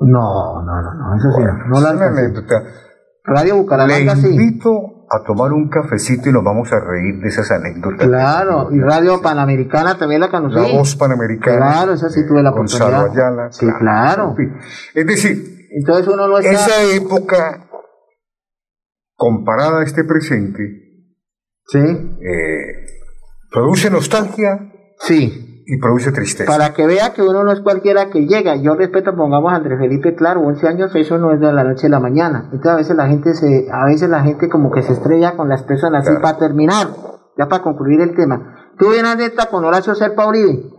[0.00, 2.62] No, no, no, no, eso sí, no la anécdota.
[3.24, 7.50] Radio Bucaramanga Le invito a tomar un cafecito y nos vamos a reír de esas
[7.50, 8.06] anécdotas.
[8.06, 10.54] Claro, y Radio Panamericana también la conocí.
[10.54, 11.56] La voz Panamericana.
[11.56, 13.06] Claro, esa sí tuve la oportunidad.
[13.06, 13.52] Gonzalo Ayala.
[13.52, 14.34] Sí, claro.
[14.94, 16.52] Es decir, entonces uno no está...
[16.52, 17.68] esa época
[19.14, 20.62] comparada a este presente,
[21.66, 21.78] sí.
[21.78, 22.86] Eh,
[23.50, 24.72] produce nostalgia.
[24.98, 26.50] Sí y produce tristeza.
[26.50, 28.54] Para que vea que uno no es cualquiera que llega.
[28.54, 31.88] Yo respeto, pongamos a Andrés Felipe, claro, 11 años, eso no es de la noche
[31.88, 32.44] a la mañana.
[32.52, 35.48] Entonces a veces la gente se, a veces la gente como que se estrella con
[35.48, 36.86] las personas así para terminar,
[37.36, 38.70] ya para concluir el tema.
[38.78, 40.70] Tú vienes esta con Horacio Serpa Uribe,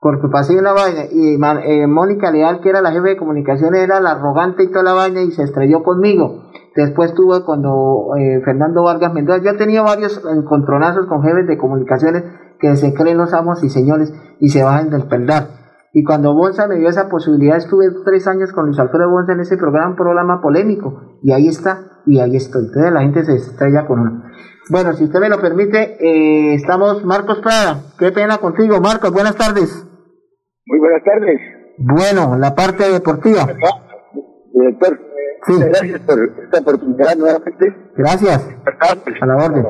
[0.00, 4.00] porque pasé una vaina, y eh, Mónica Leal, que era la jefe de comunicaciones, era
[4.00, 6.50] la arrogante y toda la vaina y se estrelló conmigo.
[6.74, 11.58] Después tuve cuando eh, Fernando Vargas Mendoza, yo he tenido varios encontronazos con jefes de
[11.58, 12.24] comunicaciones
[12.62, 15.48] que se creen los amos y señores y se bajan del pendar.
[15.92, 19.40] Y cuando Bonza me dio esa posibilidad, estuve tres años con Luis Alfredo Bonza en
[19.40, 22.66] ese programa, un programa polémico, y ahí está, y ahí estoy.
[22.66, 24.22] Entonces la gente se estrella con uno.
[24.70, 27.80] Bueno, si usted me lo permite, eh, estamos Marcos Prada.
[27.98, 29.12] Qué pena contigo, Marcos.
[29.12, 29.86] Buenas tardes.
[30.64, 31.40] Muy buenas tardes.
[31.78, 33.44] Bueno, la parte deportiva.
[34.54, 35.00] Director,
[35.46, 35.54] sí.
[35.58, 37.90] gracias por esta oportunidad nuevamente.
[37.96, 38.48] Gracias.
[39.20, 39.66] A la orden.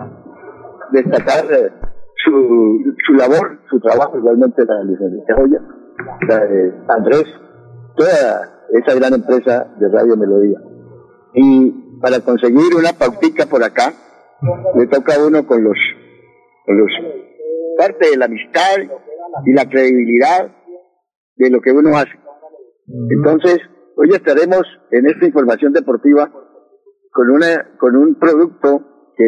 [0.93, 1.73] Destacar eh,
[2.25, 5.61] su, su labor, su trabajo, igualmente la licencia Joya,
[6.29, 7.25] de Andrés,
[7.97, 10.59] toda esa gran empresa de Radio Melodía.
[11.35, 13.93] Y para conseguir una pautica por acá,
[14.75, 15.77] le toca a uno con los,
[16.67, 16.91] con los
[17.79, 18.79] parte de la amistad
[19.47, 20.51] y la credibilidad
[21.37, 22.13] de lo que uno hace.
[23.11, 23.59] Entonces,
[23.97, 26.31] hoy estaremos en esta información deportiva
[27.13, 29.25] con una con un producto que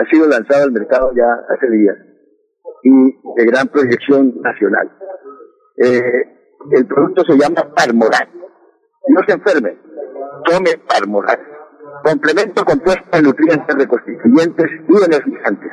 [0.00, 1.96] ha sido lanzado al mercado ya hace días
[2.86, 4.88] y de gran proyección nacional.
[5.76, 6.22] Eh,
[6.70, 8.28] el producto se llama Parmoral.
[9.08, 9.76] No se enferme,
[10.44, 11.40] tome Parmoral.
[12.04, 15.70] Complemento compuesto de nutrientes reconstituyentes y energizantes.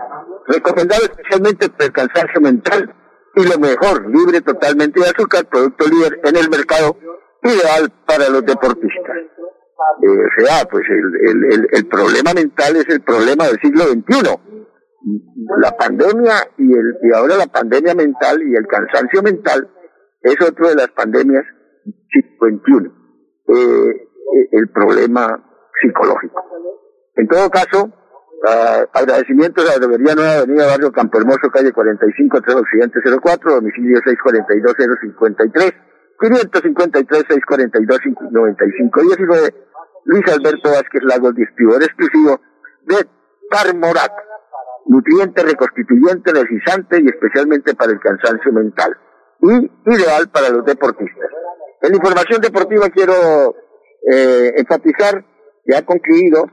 [0.48, 2.96] Recomendado especialmente para el cansancio mental
[3.36, 6.98] y lo mejor, libre totalmente de azúcar, producto líder en el mercado,
[7.44, 9.18] ideal para los deportistas.
[10.02, 14.54] Eh, o sea, pues el, el, el problema mental es el problema del siglo XXI
[15.62, 19.70] la pandemia y, el, y ahora la pandemia mental y el cansancio mental
[20.22, 21.44] es otro de las pandemias
[22.40, 22.90] 21,
[23.48, 24.08] eh,
[24.52, 25.44] el problema
[25.82, 26.44] psicológico.
[27.16, 32.42] En todo caso, uh, agradecimientos a la Debería Nueva Avenida Barrio Campo Hermoso, calle 45,
[32.42, 35.74] 3 Occidente 04, domicilio 642 053,
[36.20, 38.00] 553 642
[38.32, 39.56] 95 19,
[40.06, 42.40] Luis Alberto Vázquez Lagos, distribuidor exclusivo
[42.86, 43.06] de
[43.50, 44.12] Carmorac
[44.86, 48.98] nutriente reconstituyente, energizante y especialmente para el cansancio mental.
[49.42, 51.30] Y ideal para los deportistas.
[51.82, 53.14] En información deportiva quiero
[54.10, 55.26] eh, enfatizar
[55.66, 56.46] que ha concluido,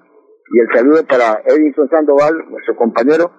[0.53, 3.33] y el saludo para Edison Sandoval, nuestro compañero,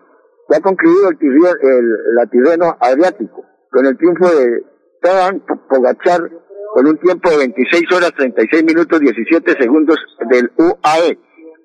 [0.48, 4.64] que ha concluido el, el, latireno Adriático con el triunfo de
[5.02, 6.30] Tadan Pogachar
[6.74, 9.98] con un tiempo de 26 horas 36 minutos 17 segundos
[10.30, 11.20] del UAE.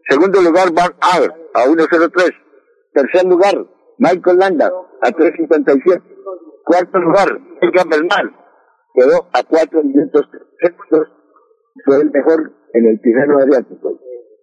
[0.08, 2.45] Segundo lugar, Van Aert a 1.03.
[2.96, 3.54] Tercer lugar,
[3.98, 6.02] Michael Landa, a 3.57.
[6.64, 7.28] Cuarto lugar,
[7.60, 8.34] Edgar Bernal,
[8.94, 10.26] quedó a 4 minutos.
[11.84, 14.00] Fue el mejor en el Tirreno Adriático.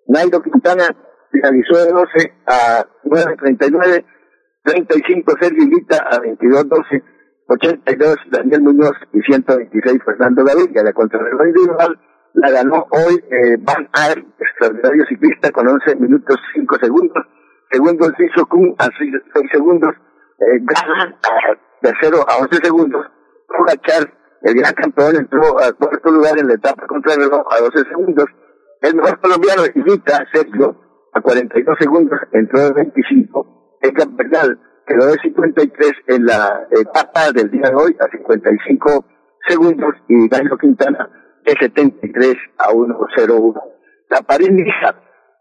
[0.08, 0.96] Nairo Quintana
[1.32, 4.06] finalizó de 12 a 9.39.
[4.66, 7.04] 35 Sergio Guita a 22.12.
[7.48, 10.84] 82 Daniel Muñoz y 126 Fernando Gaviria.
[10.84, 12.00] La contrarreloj individual
[12.34, 17.26] la ganó hoy eh, Van Aert, extraordinario ciclista con 11 minutos 5 segundos
[17.74, 19.12] segundo el Ciso Kun a 6
[19.52, 19.96] segundos,
[20.40, 23.06] eh, a tercero a 11 segundos,
[23.48, 27.60] Fugachar, el gran campeón, entró a cuarto lugar en la etapa contra el reloj a
[27.62, 28.26] 12 segundos,
[28.82, 30.80] el mejor colombiano, Ivita, Sergio,
[31.14, 37.50] a 42 segundos, entró de 25, el campeón quedó de 53 en la etapa del
[37.50, 39.06] día de hoy a 55
[39.48, 41.10] segundos y Danilo Quintana
[41.46, 43.62] de 73 a 1.01.
[44.10, 44.96] La París-Niza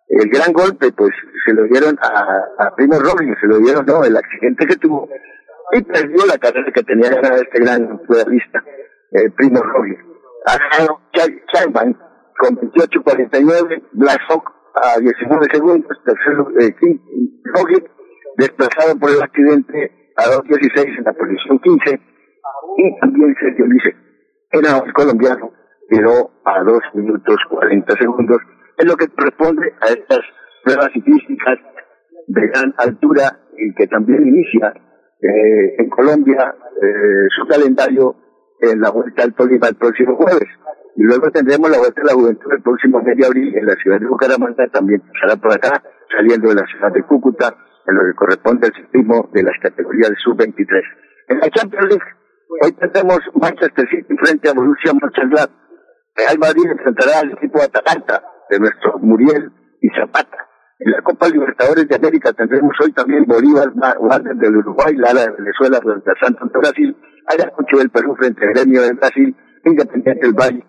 [0.08, 1.10] el gran golpe, pues
[1.44, 5.08] se lo dieron a, Primo Roglic, se lo dieron, no, el accidente que tuvo,
[5.72, 8.62] y perdió la carrera que tenía ganada este gran futbolista,
[9.12, 9.98] eh, Primo Roglic.
[10.46, 11.00] Ha ganado
[11.52, 11.98] Chaiman
[12.38, 16.74] con 28.49, Black Hawk a 19 segundos, tercero eh,
[17.54, 17.90] Roglic
[18.36, 22.00] desplazado por el accidente a 2.16 en la posición 15,
[22.78, 23.96] y también Sergio Lice,
[24.50, 25.52] era un colombiano,
[25.88, 28.38] quedó a 2 minutos 40 segundos
[28.82, 30.20] es lo que corresponde a estas
[30.64, 31.58] pruebas ciclísticas
[32.26, 34.74] de gran altura y que también inicia
[35.22, 38.16] eh, en Colombia eh, su calendario
[38.60, 40.48] en la Vuelta al Tolima el próximo jueves.
[40.96, 43.76] Y luego tendremos la Vuelta a la Juventud el próximo mes de abril en la
[43.76, 47.54] ciudad de Bucaramanga, también pasará por acá saliendo de la ciudad de Cúcuta,
[47.86, 50.82] en lo que corresponde al ciclismo de las categorías sub-23.
[51.28, 52.04] En la Champions League,
[52.62, 55.50] hoy tenemos Manchester City frente a Borussia Mönchengladbach.
[56.14, 59.50] Real Madrid enfrentará al equipo de Atalanta de nuestro Muriel
[59.80, 60.48] y Zapata.
[60.78, 65.30] En la Copa Libertadores de América tendremos hoy también Bolívar, Guardias del Uruguay, Lara de
[65.30, 66.96] Venezuela frente a Santos de Brasil,
[67.28, 70.64] Ayacucho del Perú frente al Gremio de Brasil, Independiente del Valle,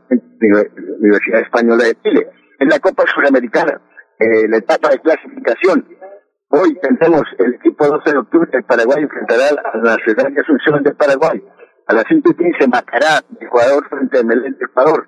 [0.99, 2.27] Universidad Española de Chile.
[2.59, 3.81] En la Copa Suramericana,
[4.19, 5.88] eh, la etapa de clasificación,
[6.49, 10.83] hoy tendremos el equipo 12 de octubre del Paraguay enfrentará a la Ciudad de Asunción
[10.83, 11.43] de Paraguay.
[11.88, 15.07] A las 5.15 Macará, Ecuador frente a Melén de Ecuador.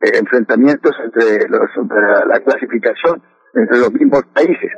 [0.00, 1.68] Eh, enfrentamientos entre los,
[2.26, 3.20] la clasificación
[3.54, 4.70] entre los mismos países.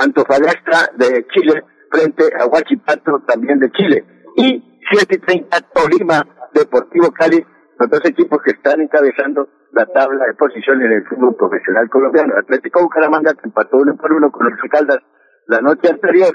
[0.00, 4.04] Antofagasta de Chile frente a Huachipato también de Chile.
[4.36, 7.44] Y 7.30 Tolima Deportivo Cali,
[7.78, 12.34] los dos equipos que están encabezando la tabla de posiciones en el fútbol profesional colombiano.
[12.36, 14.98] Atlético Bucaramanga que empató uno por uno con los Caldas
[15.46, 16.34] la noche anterior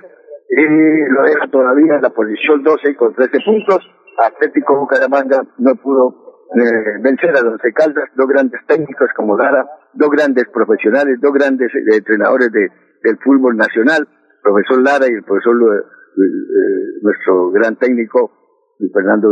[0.50, 3.80] y lo deja todavía en la posición 12 con 13 puntos.
[4.24, 10.10] Atlético Bucaramanga no pudo eh, vencer a los Caldas, dos grandes técnicos como Lara, dos
[10.10, 12.68] grandes profesionales, dos grandes eh, entrenadores de,
[13.04, 14.06] del fútbol nacional,
[14.44, 19.32] profesor Lara y el profesor, eh, nuestro gran técnico, Fernando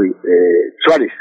[0.85, 1.11] Suárez.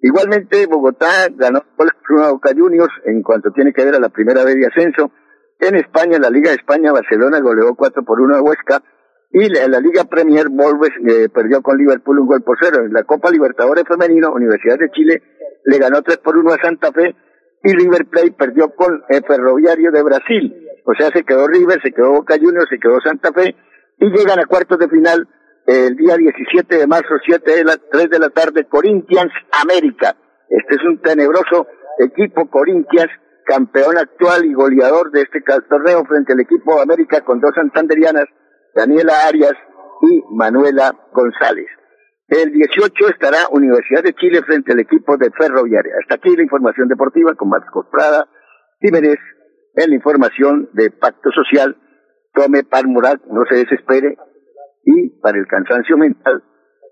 [0.00, 4.56] Igualmente, Bogotá ganó la Boca Juniors en cuanto tiene que ver a la primera vez
[4.56, 5.12] de ascenso.
[5.60, 8.82] En España, la Liga de España, Barcelona goleó 4 por 1 a Huesca.
[9.30, 10.92] Y en la Liga Premier, Wolves
[11.32, 12.82] perdió con Liverpool un gol por cero.
[12.84, 15.22] En la Copa Libertadores Femenino, Universidad de Chile
[15.68, 17.14] le ganó 3 por 1 a Santa Fe
[17.62, 20.66] y River Plate perdió con el Ferroviario de Brasil.
[20.84, 23.54] O sea, se quedó River, se quedó Boca Juniors, se quedó Santa Fe
[23.98, 25.28] y llegan a cuartos de final
[25.66, 30.16] el día 17 de marzo, 7 de la, 3 de la tarde, Corinthians América.
[30.48, 31.66] Este es un tenebroso
[31.98, 33.10] equipo Corinthians,
[33.44, 38.24] campeón actual y goleador de este torneo frente al equipo América con dos santanderianas,
[38.74, 39.54] Daniela Arias
[40.00, 41.66] y Manuela González.
[42.28, 45.94] El 18 estará Universidad de Chile frente al equipo de Ferroviaria.
[46.02, 48.28] Hasta aquí la información deportiva con Marcos Prada
[48.80, 49.16] Jiménez
[49.74, 51.74] en la información de Pacto Social.
[52.34, 54.18] Tome pan moral, no se desespere.
[54.84, 56.42] Y para el cansancio mental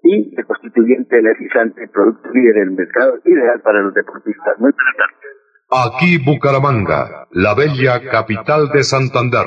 [0.02, 4.58] y el constituyente energizante, producto líder en el mercado ideal para los deportistas.
[4.58, 5.92] Muy buenas tardes.
[5.92, 9.46] Aquí Bucaramanga, la bella capital de Santander.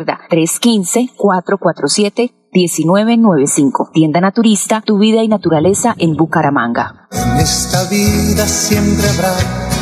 [0.05, 3.89] 315-447 1995.
[3.93, 7.07] Tienda Naturista, tu vida y naturaleza en Bucaramanga.
[7.11, 9.60] En esta vida siempre habrá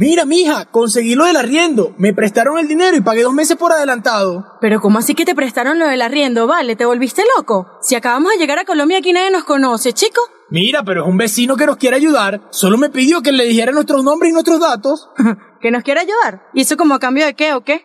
[0.00, 1.94] Mira, mija, conseguí lo del arriendo.
[1.98, 4.56] Me prestaron el dinero y pagué dos meses por adelantado.
[4.58, 6.46] Pero ¿cómo así que te prestaron lo del arriendo?
[6.46, 7.66] Vale, ¿te volviste loco?
[7.82, 10.22] Si acabamos de llegar a Colombia aquí nadie nos conoce, chico.
[10.48, 12.40] Mira, pero es un vecino que nos quiere ayudar.
[12.48, 15.10] Solo me pidió que le dijera nuestros nombres y nuestros datos.
[15.60, 16.48] ¿Que nos quiere ayudar?
[16.54, 17.84] ¿Y eso como a cambio de qué o qué?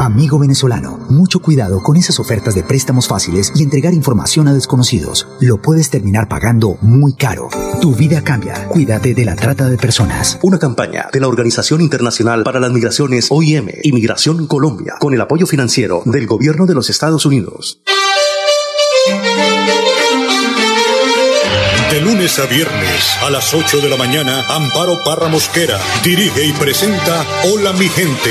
[0.00, 5.28] Amigo venezolano, mucho cuidado con esas ofertas de préstamos fáciles y entregar información a desconocidos.
[5.40, 7.50] Lo puedes terminar pagando muy caro.
[7.82, 8.66] Tu vida cambia.
[8.68, 10.38] Cuídate de la trata de personas.
[10.42, 15.46] Una campaña de la Organización Internacional para las Migraciones OIM, Inmigración Colombia, con el apoyo
[15.46, 17.82] financiero del Gobierno de los Estados Unidos
[21.90, 26.52] De lunes a viernes a las 8 de la mañana, Amparo Parra Mosquera dirige y
[26.52, 27.22] presenta
[27.52, 28.30] Hola mi gente.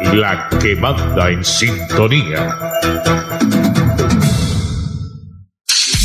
[0.13, 2.57] la que manda en sintonía.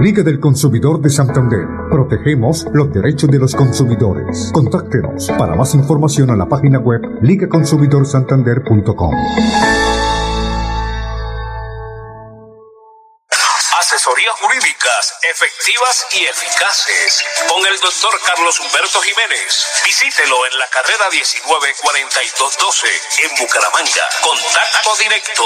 [0.00, 1.66] Liga del Consumidor de Santander.
[1.90, 4.50] Protegemos los derechos de los consumidores.
[4.50, 9.14] Contáctenos para más información a la página web ligaconsumidorsantander.com.
[15.40, 19.66] efectivas y eficaces con el doctor Carlos Humberto Jiménez.
[19.84, 24.06] Visítelo en la carrera 194212 en Bucaramanga.
[24.20, 25.42] Contacto directo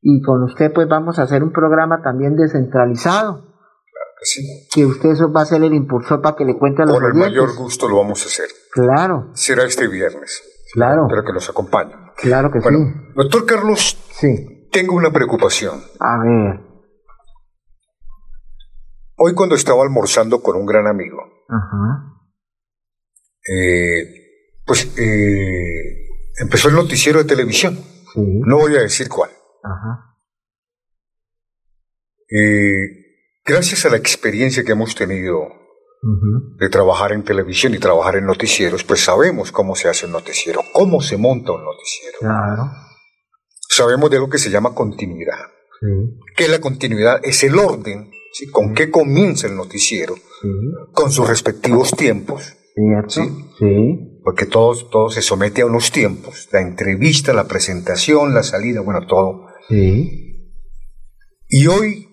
[0.00, 3.34] y con usted pues vamos a hacer un programa también descentralizado.
[3.34, 4.42] Claro que sí.
[4.74, 7.04] Que usted eso va a ser el impulsor para que le cuente a los Con
[7.04, 8.46] el mayor gusto lo vamos a hacer.
[8.72, 9.30] Claro.
[9.34, 10.42] Será este viernes.
[10.74, 11.06] Claro.
[11.08, 11.98] Pero que nos acompañen.
[12.16, 13.12] Claro que Bueno, sí.
[13.14, 14.61] doctor Carlos, Sí.
[14.72, 15.84] Tengo una preocupación.
[16.00, 16.60] A ver.
[19.16, 21.18] Hoy cuando estaba almorzando con un gran amigo,
[21.48, 22.18] Ajá.
[23.48, 24.02] eh,
[24.66, 26.08] pues eh,
[26.40, 27.74] empezó el noticiero de televisión.
[28.14, 28.40] Sí.
[28.46, 29.30] No voy a decir cuál.
[29.62, 30.16] Ajá.
[32.28, 32.88] Eh,
[33.44, 35.62] gracias a la experiencia que hemos tenido
[36.58, 40.60] de trabajar en televisión y trabajar en noticieros, pues sabemos cómo se hace un noticiero,
[40.72, 42.18] cómo se monta un noticiero.
[42.18, 42.72] Claro.
[43.74, 45.48] Sabemos de lo que se llama continuidad.
[46.36, 48.46] Que la continuidad es el orden, ¿sí?
[48.50, 50.14] con qué comienza el noticiero,
[50.92, 52.54] con sus respectivos tiempos.
[53.08, 53.22] Sí.
[53.58, 54.18] Sí.
[54.22, 59.06] porque todo, todo se somete a unos tiempos, la entrevista, la presentación, la salida, bueno,
[59.06, 59.46] todo.
[59.68, 60.52] Sí.
[61.48, 62.08] Y hoy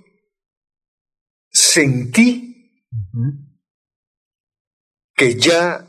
[1.49, 2.85] sentí
[5.13, 5.85] que ya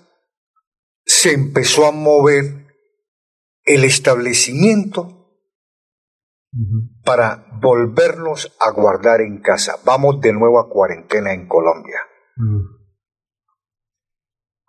[1.05, 2.67] se empezó a mover
[3.65, 5.20] el establecimiento
[7.05, 9.77] Para volvernos a guardar en casa.
[9.85, 12.01] Vamos de nuevo a cuarentena en Colombia.
[12.37, 12.81] Mm.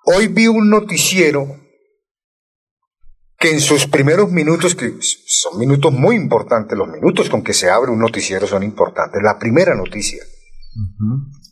[0.06, 1.48] Hoy vi un noticiero
[3.38, 7.70] que en sus primeros minutos, que son minutos muy importantes, los minutos con que se
[7.70, 9.22] abre un noticiero son importantes.
[9.24, 10.24] La primera noticia,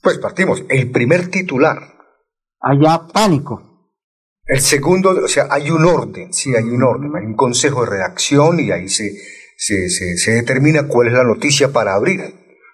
[0.01, 1.79] pues partimos, el primer titular.
[2.61, 3.69] Allá pánico.
[4.45, 7.91] El segundo, o sea, hay un orden, sí, hay un orden, hay un consejo de
[7.91, 9.11] redacción y ahí se,
[9.61, 12.21] se, se, se determina cuál es la noticia para abrir.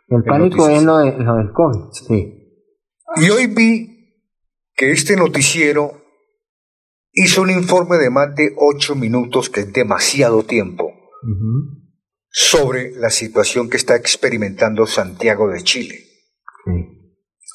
[0.08, 1.92] El pánico es lo, de, lo del COVID.
[2.08, 2.62] Sí.
[3.18, 4.22] Y hoy vi
[4.76, 6.04] que este noticiero
[7.12, 10.94] hizo un informe de más de ocho minutos, que es demasiado tiempo,
[12.30, 15.96] sobre la situación que está experimentando Santiago de Chile.
[16.66, 16.72] Sí.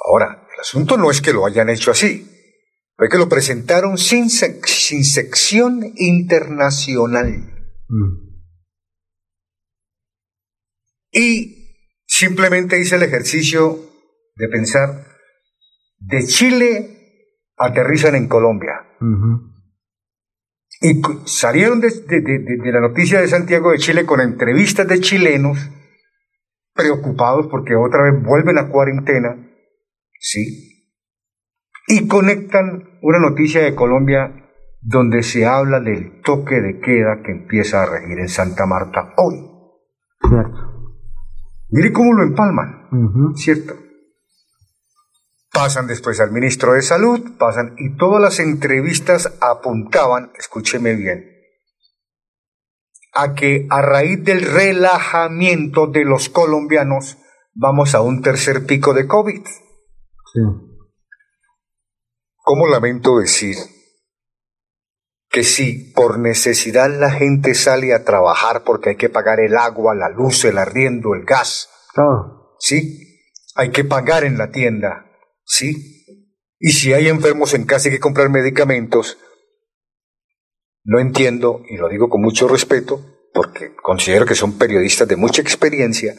[0.08, 2.26] Ahora, el asunto no es que lo hayan hecho así,
[2.96, 7.28] fue que lo presentaron sin, sec- sin sección internacional.
[7.88, 8.29] Mm.
[11.12, 13.78] Y simplemente hice el ejercicio
[14.36, 15.06] de pensar,
[15.98, 16.96] de Chile
[17.56, 18.72] aterrizan en Colombia.
[20.82, 24.88] Y salieron de, de- de- de- de la noticia de Santiago de Chile con entrevistas
[24.88, 25.58] de chilenos
[26.74, 29.36] preocupados porque otra vez vuelven a cuarentena,
[30.18, 30.94] ¿sí?
[31.88, 34.48] Y conectan una noticia de Colombia
[34.80, 39.34] donde se habla del toque de queda que empieza a regir en Santa Marta hoy.
[40.26, 40.69] Cierto.
[41.70, 42.88] Mire cómo lo empalman.
[43.36, 43.74] ¿cierto?
[45.52, 51.24] Pasan después al ministro de Salud, pasan y todas las entrevistas apuntaban, escúcheme bien,
[53.12, 57.18] a que a raíz del relajamiento de los colombianos
[57.52, 59.44] vamos a un tercer pico de COVID.
[59.44, 60.40] Sí.
[62.36, 63.56] ¿Cómo lamento decir
[65.30, 69.94] que si por necesidad la gente sale a trabajar porque hay que pagar el agua,
[69.94, 72.56] la luz, el arriendo, el gas, Todo.
[72.58, 73.22] ¿sí?
[73.54, 75.06] Hay que pagar en la tienda,
[75.44, 76.04] ¿sí?
[76.58, 79.18] Y si hay enfermos en casa hay que comprar medicamentos,
[80.82, 83.00] no entiendo, y lo digo con mucho respeto,
[83.32, 86.14] porque considero que son periodistas de mucha experiencia,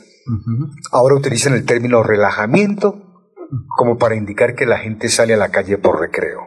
[0.92, 3.28] ahora utilizan el término relajamiento
[3.76, 6.40] como para indicar que la gente sale a la calle por recreo.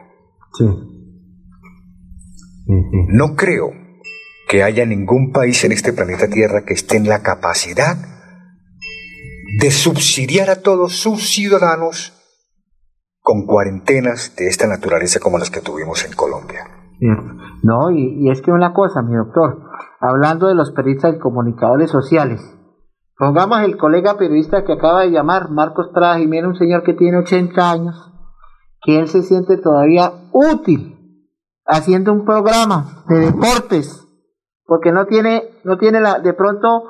[0.57, 0.94] Sí.
[2.67, 3.71] No creo
[4.47, 7.97] que haya ningún país en este planeta Tierra que esté en la capacidad
[9.59, 12.13] de subsidiar a todos sus ciudadanos
[13.21, 16.65] con cuarentenas de esta naturaleza como las que tuvimos en Colombia.
[17.63, 19.63] No, y, y es que una cosa, mi doctor,
[19.99, 22.41] hablando de los periodistas y comunicadores sociales,
[23.17, 27.17] pongamos el colega periodista que acaba de llamar, Marcos Prada Jiménez, un señor que tiene
[27.17, 28.11] 80 años,
[28.81, 30.94] que él se siente todavía útil
[31.65, 34.05] haciendo un programa de deportes,
[34.65, 36.83] porque no tiene, no tiene la, de pronto,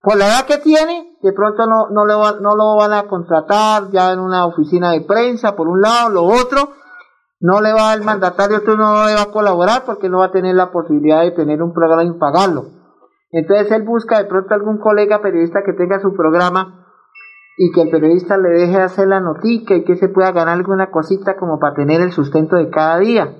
[0.00, 3.90] por la edad que tiene, de pronto no, no, va- no lo van a contratar
[3.90, 6.70] ya en una oficina de prensa, por un lado, lo otro,
[7.40, 10.30] no le va el mandatario, tú no le va a colaborar porque no va a
[10.32, 12.64] tener la posibilidad de tener un programa y pagarlo.
[13.30, 16.86] Entonces él busca de pronto algún colega periodista que tenga su programa
[17.58, 20.90] y que el periodista le deje hacer la notica y que se pueda ganar alguna
[20.90, 23.34] cosita como para tener el sustento de cada día,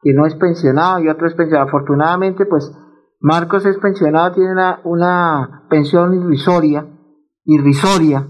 [0.00, 1.68] que no es pensionado y otro es pensionado.
[1.68, 2.72] Afortunadamente, pues
[3.20, 6.86] Marcos es pensionado, tiene una, una pensión irrisoria,
[7.44, 8.26] irrisoria,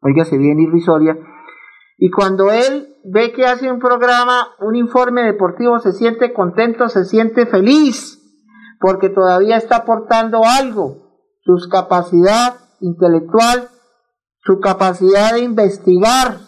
[0.00, 1.16] oígase bien, irrisoria,
[1.98, 7.04] y cuando él ve que hace un programa, un informe deportivo, se siente contento, se
[7.04, 8.18] siente feliz,
[8.80, 13.68] porque todavía está aportando algo, su capacidad intelectual,
[14.42, 16.38] su capacidad de investigar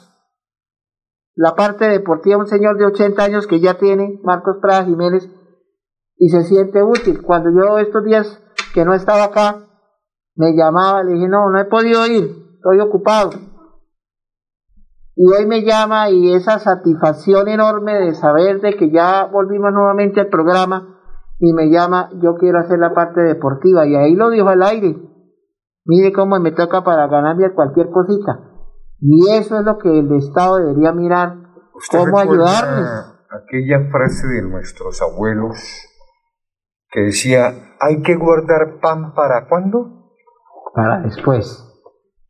[1.34, 5.28] la parte deportiva, un señor de 80 años que ya tiene, Marcos Prada Jiménez,
[6.16, 7.22] y se siente útil.
[7.22, 8.42] Cuando yo estos días
[8.74, 9.66] que no estaba acá,
[10.36, 13.30] me llamaba, le dije, no, no he podido ir, estoy ocupado.
[15.14, 20.20] Y hoy me llama y esa satisfacción enorme de saber de que ya volvimos nuevamente
[20.20, 20.98] al programa
[21.38, 24.96] y me llama, yo quiero hacer la parte deportiva y ahí lo dijo al aire.
[25.84, 28.51] Mire cómo me toca para ganarme cualquier cosita.
[29.04, 31.34] Y eso es lo que el Estado debería mirar,
[31.90, 32.88] cómo ayudarles.
[33.30, 35.58] Aquella frase de nuestros abuelos
[36.88, 37.48] que decía,
[37.80, 40.12] hay que guardar pan para cuándo?
[40.72, 41.66] Para después,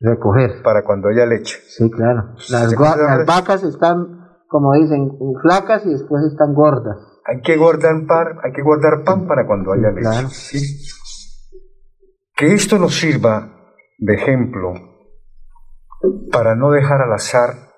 [0.00, 0.62] recoger.
[0.62, 1.58] Para cuando haya leche.
[1.66, 2.34] Sí, claro.
[2.48, 5.10] Las, las vacas están, como dicen,
[5.42, 6.96] flacas y después están gordas.
[7.26, 10.00] Hay que guardar pan, hay que guardar pan para cuando haya leche.
[10.00, 10.28] Claro.
[10.30, 10.58] ¿sí?
[12.34, 13.50] Que esto nos sirva
[13.98, 14.91] de ejemplo
[16.30, 17.72] para no dejar al azar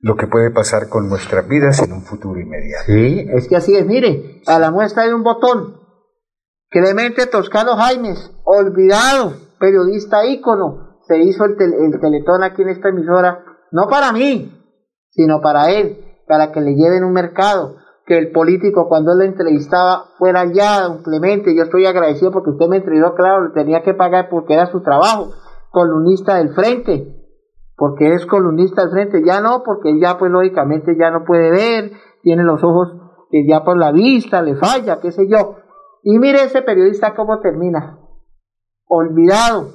[0.00, 2.84] lo que puede pasar con nuestras vidas en un futuro inmediato.
[2.86, 5.80] Sí, es que así es, mire, a la muestra de un botón.
[6.68, 13.44] Clemente Toscano Jaimes, olvidado, periodista ícono, se hizo el, el teletón aquí en esta emisora,
[13.72, 14.52] no para mí,
[15.10, 17.76] sino para él, para que le lleven un mercado,
[18.06, 22.50] que el político cuando él le entrevistaba fuera ya, don Clemente, yo estoy agradecido porque
[22.50, 25.32] usted me entrevistó, claro, le tenía que pagar porque era su trabajo,
[25.74, 27.20] columnista del frente,
[27.76, 31.92] porque es columnista al frente, ya no, porque ya pues lógicamente ya no puede ver,
[32.22, 32.94] tiene los ojos
[33.30, 35.56] que ya por la vista le falla, qué sé yo.
[36.02, 37.98] Y mire ese periodista cómo termina,
[38.86, 39.72] olvidado,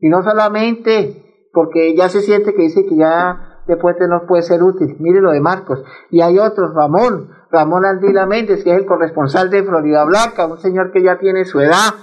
[0.00, 1.22] y no solamente
[1.52, 5.30] porque ya se siente que dice que ya después no puede ser útil, mire lo
[5.30, 10.04] de Marcos, y hay otros, Ramón, Ramón Andila Méndez, que es el corresponsal de Florida
[10.04, 11.94] Blanca, un señor que ya tiene su edad,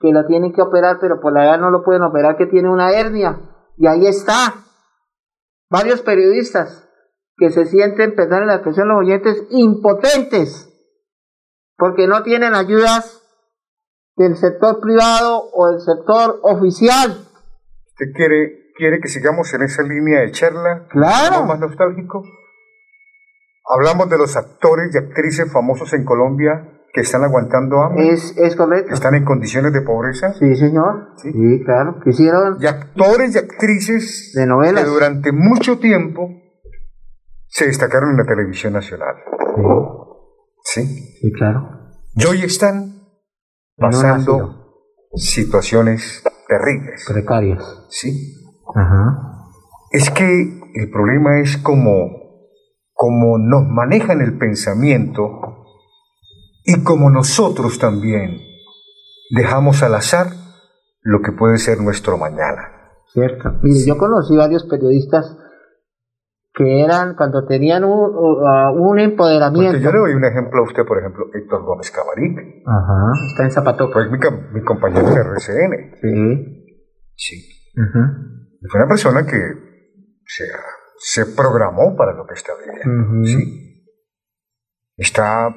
[0.00, 2.70] que la tienen que operar, pero por la edad no lo pueden operar, que tiene
[2.70, 3.38] una hernia,
[3.76, 4.54] y ahí está,
[5.70, 6.88] varios periodistas
[7.36, 10.68] que se sienten, perdón la expresión los oyentes, impotentes,
[11.76, 13.22] porque no tienen ayudas
[14.16, 17.26] del sector privado o del sector oficial.
[17.86, 20.86] ¿Usted quiere, quiere que sigamos en esa línea de charla?
[20.88, 21.44] Claro.
[21.44, 22.22] más nostálgico?
[23.68, 28.10] Hablamos de los actores y actrices famosos en Colombia que están aguantando hambre.
[28.10, 28.94] Es, es correcto.
[28.94, 30.32] ¿Están en condiciones de pobreza?
[30.34, 31.14] Sí, señor.
[31.16, 32.00] Sí, claro.
[32.04, 32.56] Quisieron.
[32.60, 34.84] Y actores y actrices de novelas.
[34.84, 36.28] que durante mucho tiempo
[37.46, 39.14] se destacaron en la televisión nacional.
[40.64, 40.82] Sí.
[40.84, 41.68] Sí, sí claro.
[42.14, 43.02] Y hoy están
[43.76, 44.74] pasando
[45.14, 47.04] situaciones terribles.
[47.08, 47.86] Precarias.
[47.88, 48.34] Sí.
[48.74, 49.30] Ajá.
[49.90, 52.46] Es que el problema es como,
[52.92, 55.49] como nos manejan el pensamiento
[56.64, 58.40] y como nosotros también
[59.30, 60.26] dejamos al azar
[61.02, 62.92] lo que puede ser nuestro mañana.
[63.12, 63.50] Cierto.
[63.62, 65.36] Mire, yo conocí varios periodistas
[66.52, 69.72] que eran cuando tenían un, un empoderamiento.
[69.72, 72.38] Porque yo le doy un ejemplo a usted, por ejemplo, Héctor Gómez Cabaric.
[72.66, 73.90] Ajá, está en Zapato.
[73.92, 74.18] Pues mi,
[74.52, 75.94] mi compañero de RCN.
[76.00, 76.72] Sí.
[77.16, 77.72] Sí.
[78.68, 79.40] Fue una persona que
[80.26, 80.44] se,
[80.98, 83.26] se programó para lo que está viviendo.
[83.26, 83.86] Sí.
[84.96, 85.54] Está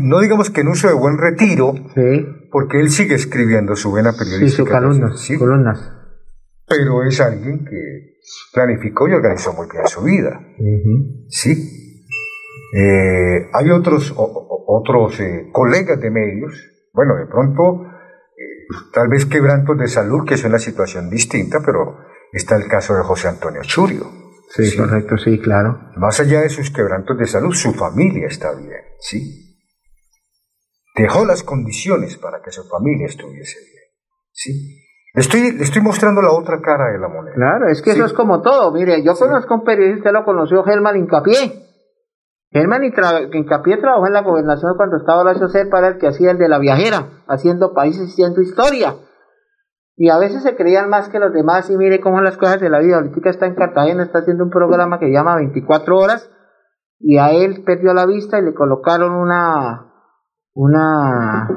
[0.00, 1.74] no digamos que en uso de buen retiro,
[2.50, 4.48] porque él sigue escribiendo su vena periodística.
[4.48, 5.36] Sí, sus columnas, ¿sí?
[5.36, 5.92] columnas.
[6.66, 8.16] Pero es alguien que
[8.52, 10.40] planificó y organizó muy bien su vida.
[11.28, 12.02] Sí.
[12.74, 16.52] Eh, hay otros, otros eh, colegas de medios,
[16.92, 17.84] bueno, de pronto,
[18.36, 21.98] eh, tal vez quebrantos de salud, que es una situación distinta, pero
[22.32, 24.04] está el caso de José Antonio Churio.
[24.50, 25.90] Sí, correcto, sí, claro.
[25.96, 29.45] Más allá de sus quebrantos de salud, su familia está bien, ¿sí?
[30.96, 33.84] Dejó las condiciones para que su familia estuviese bien.
[34.32, 34.82] ¿sí?
[35.14, 37.34] Le estoy, le estoy mostrando la otra cara de la moneda.
[37.34, 38.72] Claro, es que eso es como todo.
[38.72, 41.62] Mire, yo conozco un periodista, lo conoció Germán Incapié.
[42.50, 46.48] Germán Incapié trabajó en la gobernación cuando estaba Horacio para el que hacía el de
[46.48, 48.94] la viajera, haciendo países, haciendo historia.
[49.96, 52.68] Y a veces se creían más que los demás y mire cómo las cosas de
[52.68, 52.96] la vida.
[52.96, 56.30] Ahorita está en Cartagena, está haciendo un programa que llama 24 horas
[56.98, 59.85] y a él perdió la vista y le colocaron una,
[60.56, 61.48] una,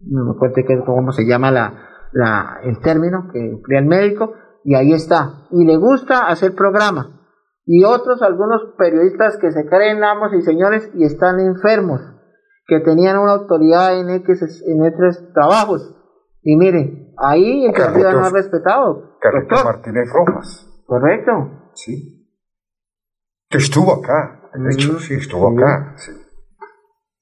[0.00, 1.72] no me acuerdo cómo se llama la,
[2.12, 5.46] la, el término que emplea el médico, y ahí está.
[5.50, 7.22] Y le gusta hacer programa.
[7.64, 12.00] Y otros, algunos periodistas que se creen amos y señores y están enfermos,
[12.66, 15.94] que tenían una autoridad en X, en X trabajos.
[16.42, 19.18] Y mire, ahí el partido no ha respetado.
[19.20, 20.84] Carlitos Martínez Rojas.
[20.86, 21.70] Correcto.
[21.74, 22.28] Sí.
[23.48, 24.42] Que estuvo acá.
[24.52, 25.94] De hecho, mm, sí, estuvo acá.
[25.96, 26.12] Sí.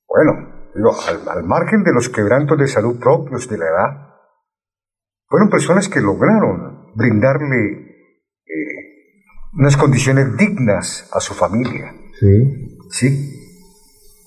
[0.06, 0.53] Bueno,
[1.28, 4.14] al, margen de los quebrantos de salud propios de la edad,
[5.28, 7.72] fueron personas que lograron brindarle
[8.46, 8.84] eh,
[9.54, 11.92] unas condiciones dignas a su familia.
[12.18, 12.78] Sí.
[12.90, 13.34] Sí.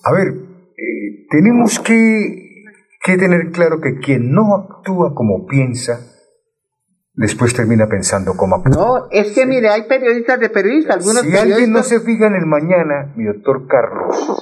[0.04, 2.64] A ver, eh, tenemos que,
[3.04, 6.00] que tener claro que quien no actúa como piensa,
[7.14, 8.72] después termina pensando como actúa.
[8.72, 11.52] No, es que mire, hay periodistas de periodistas, algunos si periodistas...
[11.52, 14.39] alguien no se fija en el mañana, mi doctor Carlos,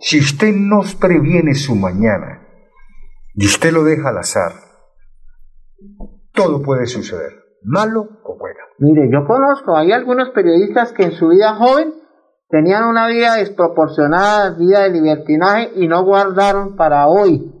[0.00, 2.48] si usted nos previene su mañana
[3.34, 4.52] y usted lo deja al azar,
[6.32, 7.32] todo puede suceder,
[7.62, 8.60] malo o bueno.
[8.78, 11.94] Mire, yo conozco, hay algunos periodistas que en su vida joven
[12.48, 17.52] tenían una vida desproporcionada, vida de libertinaje y no guardaron para hoy.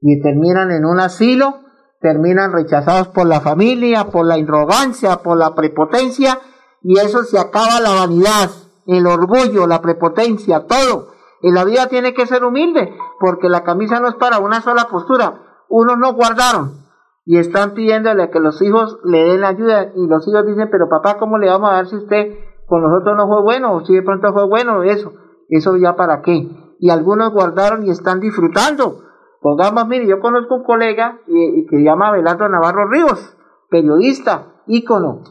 [0.00, 1.60] Y terminan en un asilo,
[2.00, 6.38] terminan rechazados por la familia, por la arrogancia, por la prepotencia,
[6.80, 8.50] y eso se acaba la vanidad,
[8.86, 11.11] el orgullo, la prepotencia, todo.
[11.42, 14.86] Y la vida tiene que ser humilde, porque la camisa no es para una sola
[14.90, 15.42] postura.
[15.68, 16.82] Unos no guardaron
[17.24, 21.18] y están pidiéndole que los hijos le den ayuda y los hijos dicen, pero papá,
[21.18, 22.34] ¿cómo le vamos a dar si usted
[22.66, 24.82] con nosotros no fue bueno o si de pronto fue bueno?
[24.82, 25.12] Eso,
[25.48, 26.48] eso ya para qué.
[26.78, 29.02] Y algunos guardaron y están disfrutando.
[29.40, 33.36] Pongamos, mire, yo conozco un colega y, que se llama Belardo Navarro Ríos,
[33.70, 35.22] periodista, ícono,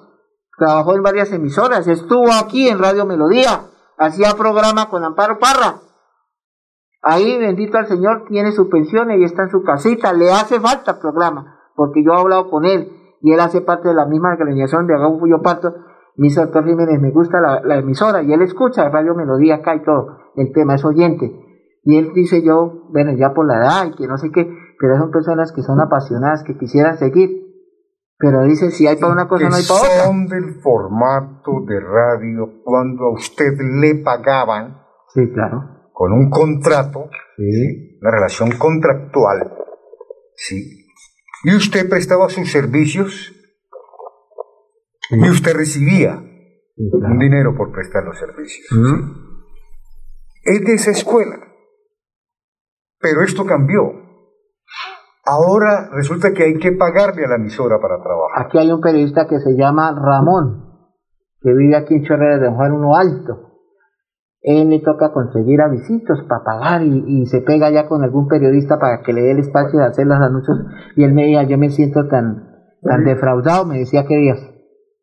[0.57, 5.75] trabajó en varias emisoras, estuvo aquí en Radio Melodía, hacía programa con Amparo Parra,
[7.03, 10.13] Ahí, bendito al Señor, tiene su pensión y está en su casita.
[10.13, 12.91] Le hace falta programa, porque yo he hablado con él
[13.21, 15.73] y él hace parte de la misma organización de Agau Yo Parto.
[16.17, 20.17] Mi doctor Jiménez, me gusta la, emisora y él escucha Radio Melodía acá y todo.
[20.35, 21.31] El tema es oyente.
[21.83, 24.47] Y él dice yo, bueno, ya por la edad y que no sé qué,
[24.79, 27.41] pero son personas que son apasionadas, que quisieran seguir.
[28.19, 30.05] Pero dice, si hay para una cosa, no hay para otra.
[30.05, 34.77] Son del formato de radio cuando a usted le pagaban.
[35.07, 37.97] Sí, claro con un contrato, ¿sí?
[38.01, 39.53] una relación contractual,
[40.35, 40.87] ¿sí?
[41.43, 43.33] y usted prestaba sus servicios
[45.09, 46.21] y usted recibía
[46.77, 48.67] un dinero por prestar los servicios.
[50.43, 51.37] Es de esa escuela.
[52.99, 53.81] Pero esto cambió.
[55.25, 58.45] Ahora resulta que hay que pagarle a la emisora para trabajar.
[58.45, 60.87] Aquí hay un periodista que se llama Ramón,
[61.41, 63.50] que vive aquí en Chorrera de Juan Uno Alto
[64.41, 68.79] él le toca conseguir a visitos para pagar y, se pega ya con algún periodista
[68.79, 70.57] para que le dé el espacio de hacer los anuncios
[70.95, 72.49] y él me diga, yo me siento tan,
[72.81, 74.39] tan defraudado, me decía que días.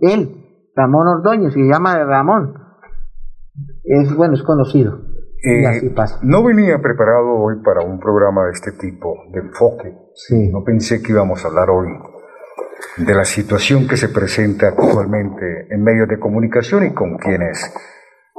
[0.00, 2.54] Él, Ramón Ordóñez, se llama Ramón,
[3.84, 4.98] es bueno, es conocido.
[5.42, 6.18] y eh, así pasa.
[6.22, 9.96] No venía preparado hoy para un programa de este tipo, de enfoque.
[10.14, 10.50] Sí.
[10.50, 11.88] No pensé que íbamos a hablar hoy
[12.96, 17.72] de la situación que se presenta actualmente en medios de comunicación y con quienes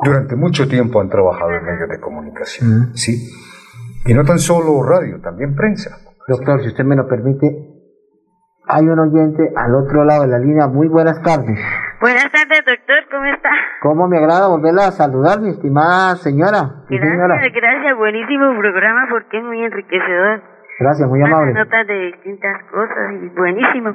[0.04, 3.30] durante mucho tiempo han trabajado en medios de comunicación, ¿sí?
[4.06, 5.98] Y no tan solo radio, también prensa.
[6.28, 7.48] Doctor, si usted me lo permite,
[8.68, 10.68] hay un oyente al otro lado de la línea.
[10.68, 11.60] Muy buenas tardes.
[12.00, 13.50] Buenas tardes, doctor, ¿cómo está?
[13.82, 16.86] ¿Cómo me agrada volverla a saludar, mi estimada señora?
[16.88, 20.42] gracias, gracias, buenísimo programa porque es muy enriquecedor.
[20.80, 21.54] Gracias, muy amable.
[21.54, 23.94] Notas de distintas cosas y buenísimo.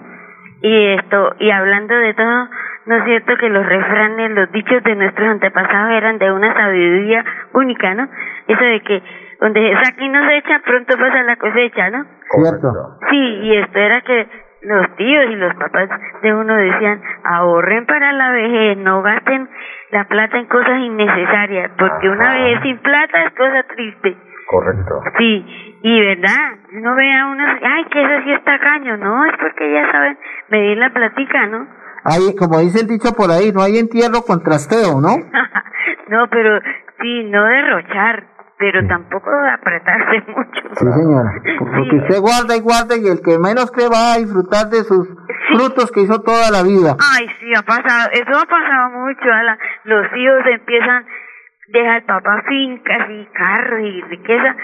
[0.60, 2.48] Y esto, y hablando de todo,
[2.86, 7.24] ¿No es cierto que los refranes, los dichos de nuestros antepasados eran de una sabiduría
[7.54, 8.08] única, ¿no?
[8.46, 9.02] Eso de que
[9.40, 12.04] donde se saca y no se echa, pronto pasa la cosecha, ¿no?
[12.30, 12.98] Cierto.
[13.10, 14.28] Sí, y esto era que
[14.62, 15.88] los tíos y los papás
[16.22, 19.48] de uno decían, ahorren para la vejez, no gasten
[19.90, 24.16] la plata en cosas innecesarias, porque una vez sin plata es cosa triste.
[24.46, 25.02] Correcto.
[25.18, 29.36] Sí, y verdad, uno ve a unos, ay, que eso sí está caño, no, es
[29.38, 30.18] porque ya saben
[30.48, 31.66] medir la platica, ¿no?
[32.04, 35.16] Hay, como dice el dicho por ahí, no hay entierro con trasteo, ¿no?
[36.08, 36.60] no, pero
[37.00, 38.24] sí, no derrochar,
[38.58, 40.62] pero tampoco apretarse mucho.
[40.74, 41.32] Sí, señora.
[41.58, 45.08] Porque usted guarda y guarda y el que menos cree va a disfrutar de sus
[45.52, 46.96] frutos que hizo toda la vida.
[47.00, 49.26] Ay, sí, ha pasado, eso ha pasado mucho.
[49.84, 51.06] los hijos empiezan,
[51.68, 54.56] deja el papá fincas y carros y riqueza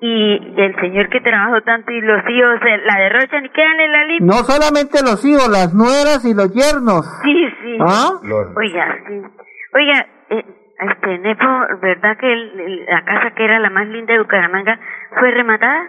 [0.00, 4.04] y el señor que trabajó tanto y los hijos la derrochan y quedan en la
[4.04, 4.24] lista.
[4.24, 7.04] No solamente los hijos, las nueras y los yernos.
[7.22, 7.78] Sí, sí.
[7.80, 8.10] ¿Ah?
[8.56, 9.22] Oiga, sí.
[9.74, 10.44] Oiga, eh,
[10.78, 11.46] este, Nepo,
[11.82, 12.34] ¿verdad que
[12.88, 14.78] la casa que era la más linda de Bucaramanga
[15.18, 15.82] fue rematada?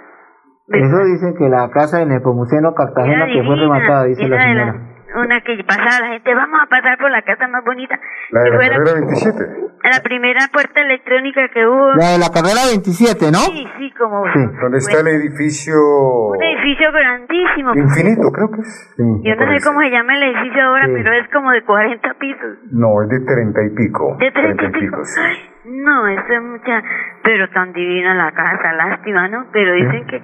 [0.67, 5.41] Eso dicen que la casa de Nepomuceno Cartagena que fue rematada, dice la señora una
[5.41, 7.99] que pasaba la gente, vamos a pasar por la casa más bonita.
[8.31, 9.69] La de la carrera 27.
[9.83, 11.95] La primera puerta electrónica que hubo.
[11.95, 13.39] La de la carrera 27, ¿no?
[13.39, 14.23] Sí, sí, como.
[14.33, 14.39] Sí.
[14.61, 15.73] ¿Dónde está el edificio?
[15.75, 17.73] Un edificio grandísimo.
[17.75, 18.95] Infinito, creo que es.
[18.97, 22.57] Yo no sé cómo se llama el edificio ahora, pero es como de 40 pisos.
[22.71, 24.17] No, es de 30 y pico.
[24.19, 25.01] De 30, y pico.
[25.23, 26.83] Ay, no, eso es mucha.
[27.23, 29.47] Pero tan divina la casa, lástima, ¿no?
[29.51, 30.21] Pero dicen que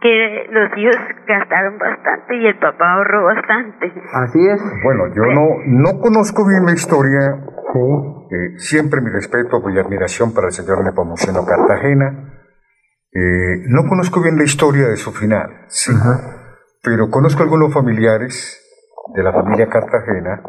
[0.00, 3.92] que los hijos gastaron bastante y el papá ahorró bastante.
[4.12, 4.60] Así es.
[4.82, 7.42] Bueno, yo no, no conozco bien la historia.
[8.30, 12.32] Eh, siempre mi respeto y admiración para el señor Nepomuceno Cartagena.
[13.12, 15.92] Eh, no conozco bien la historia de su final, sí,
[16.82, 18.62] pero conozco algunos familiares
[19.14, 20.42] de la familia Cartagena,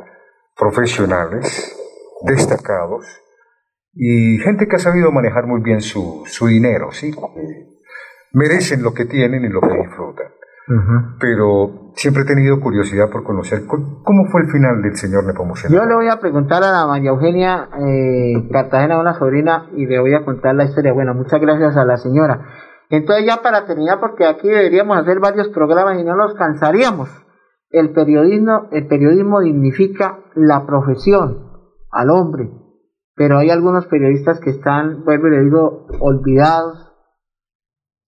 [0.57, 1.77] profesionales,
[2.25, 3.05] destacados,
[3.93, 7.13] y gente que ha sabido manejar muy bien su, su dinero, ¿sí?
[8.33, 10.27] Merecen lo que tienen y lo que disfrutan.
[11.19, 15.73] Pero siempre he tenido curiosidad por conocer cómo fue el final del señor Nepomuceno.
[15.73, 19.99] Yo le voy a preguntar a la María Eugenia eh, Cartagena, una sobrina, y le
[19.99, 20.91] voy a contar la historia.
[20.91, 22.41] Bueno, muchas gracias a la señora.
[22.89, 27.09] Entonces ya para terminar, porque aquí deberíamos hacer varios programas y no nos cansaríamos.
[27.69, 31.47] El periodismo, el periodismo dignifica la profesión
[31.91, 32.49] al hombre,
[33.15, 36.86] pero hay algunos periodistas que están, vuelvo y le digo, olvidados.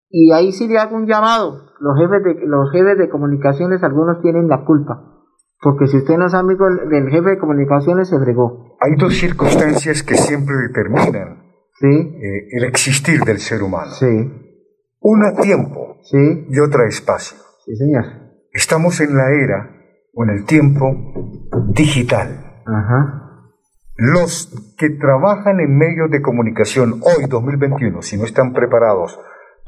[0.09, 1.69] Y ahí sí le hago un llamado.
[1.79, 5.19] Los jefes de, los jefes de comunicaciones, algunos tienen la culpa.
[5.61, 8.77] Porque si usted no es amigo del jefe de comunicaciones, se fregó.
[8.79, 11.43] Hay dos circunstancias que siempre determinan
[11.79, 11.87] ¿Sí?
[11.87, 13.91] eh, el existir del ser humano.
[13.91, 14.07] Sí.
[15.01, 16.47] Una tiempo ¿Sí?
[16.49, 17.37] y otra espacio.
[17.65, 18.05] Sí, señor.
[18.51, 19.75] Estamos en la era
[20.13, 20.85] o en el tiempo
[21.73, 22.61] digital.
[22.65, 23.25] Ajá.
[23.95, 29.19] Los que trabajan en medios de comunicación hoy, 2021, si no están preparados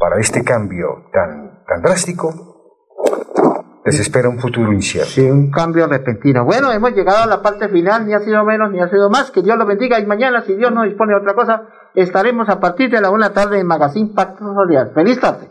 [0.02, 2.34] para este cambio tan, tan drástico,
[3.86, 5.12] les espera un futuro incierto.
[5.12, 6.44] Sí, un cambio repentino.
[6.44, 9.30] Bueno, hemos llegado a la parte final, ni ha sido menos ni ha sido más.
[9.30, 12.60] Que Dios lo bendiga y mañana, si Dios no dispone de otra cosa, estaremos a
[12.60, 14.92] partir de la una tarde en Magazine Pacto Social.
[14.96, 15.51] Feliz tarde.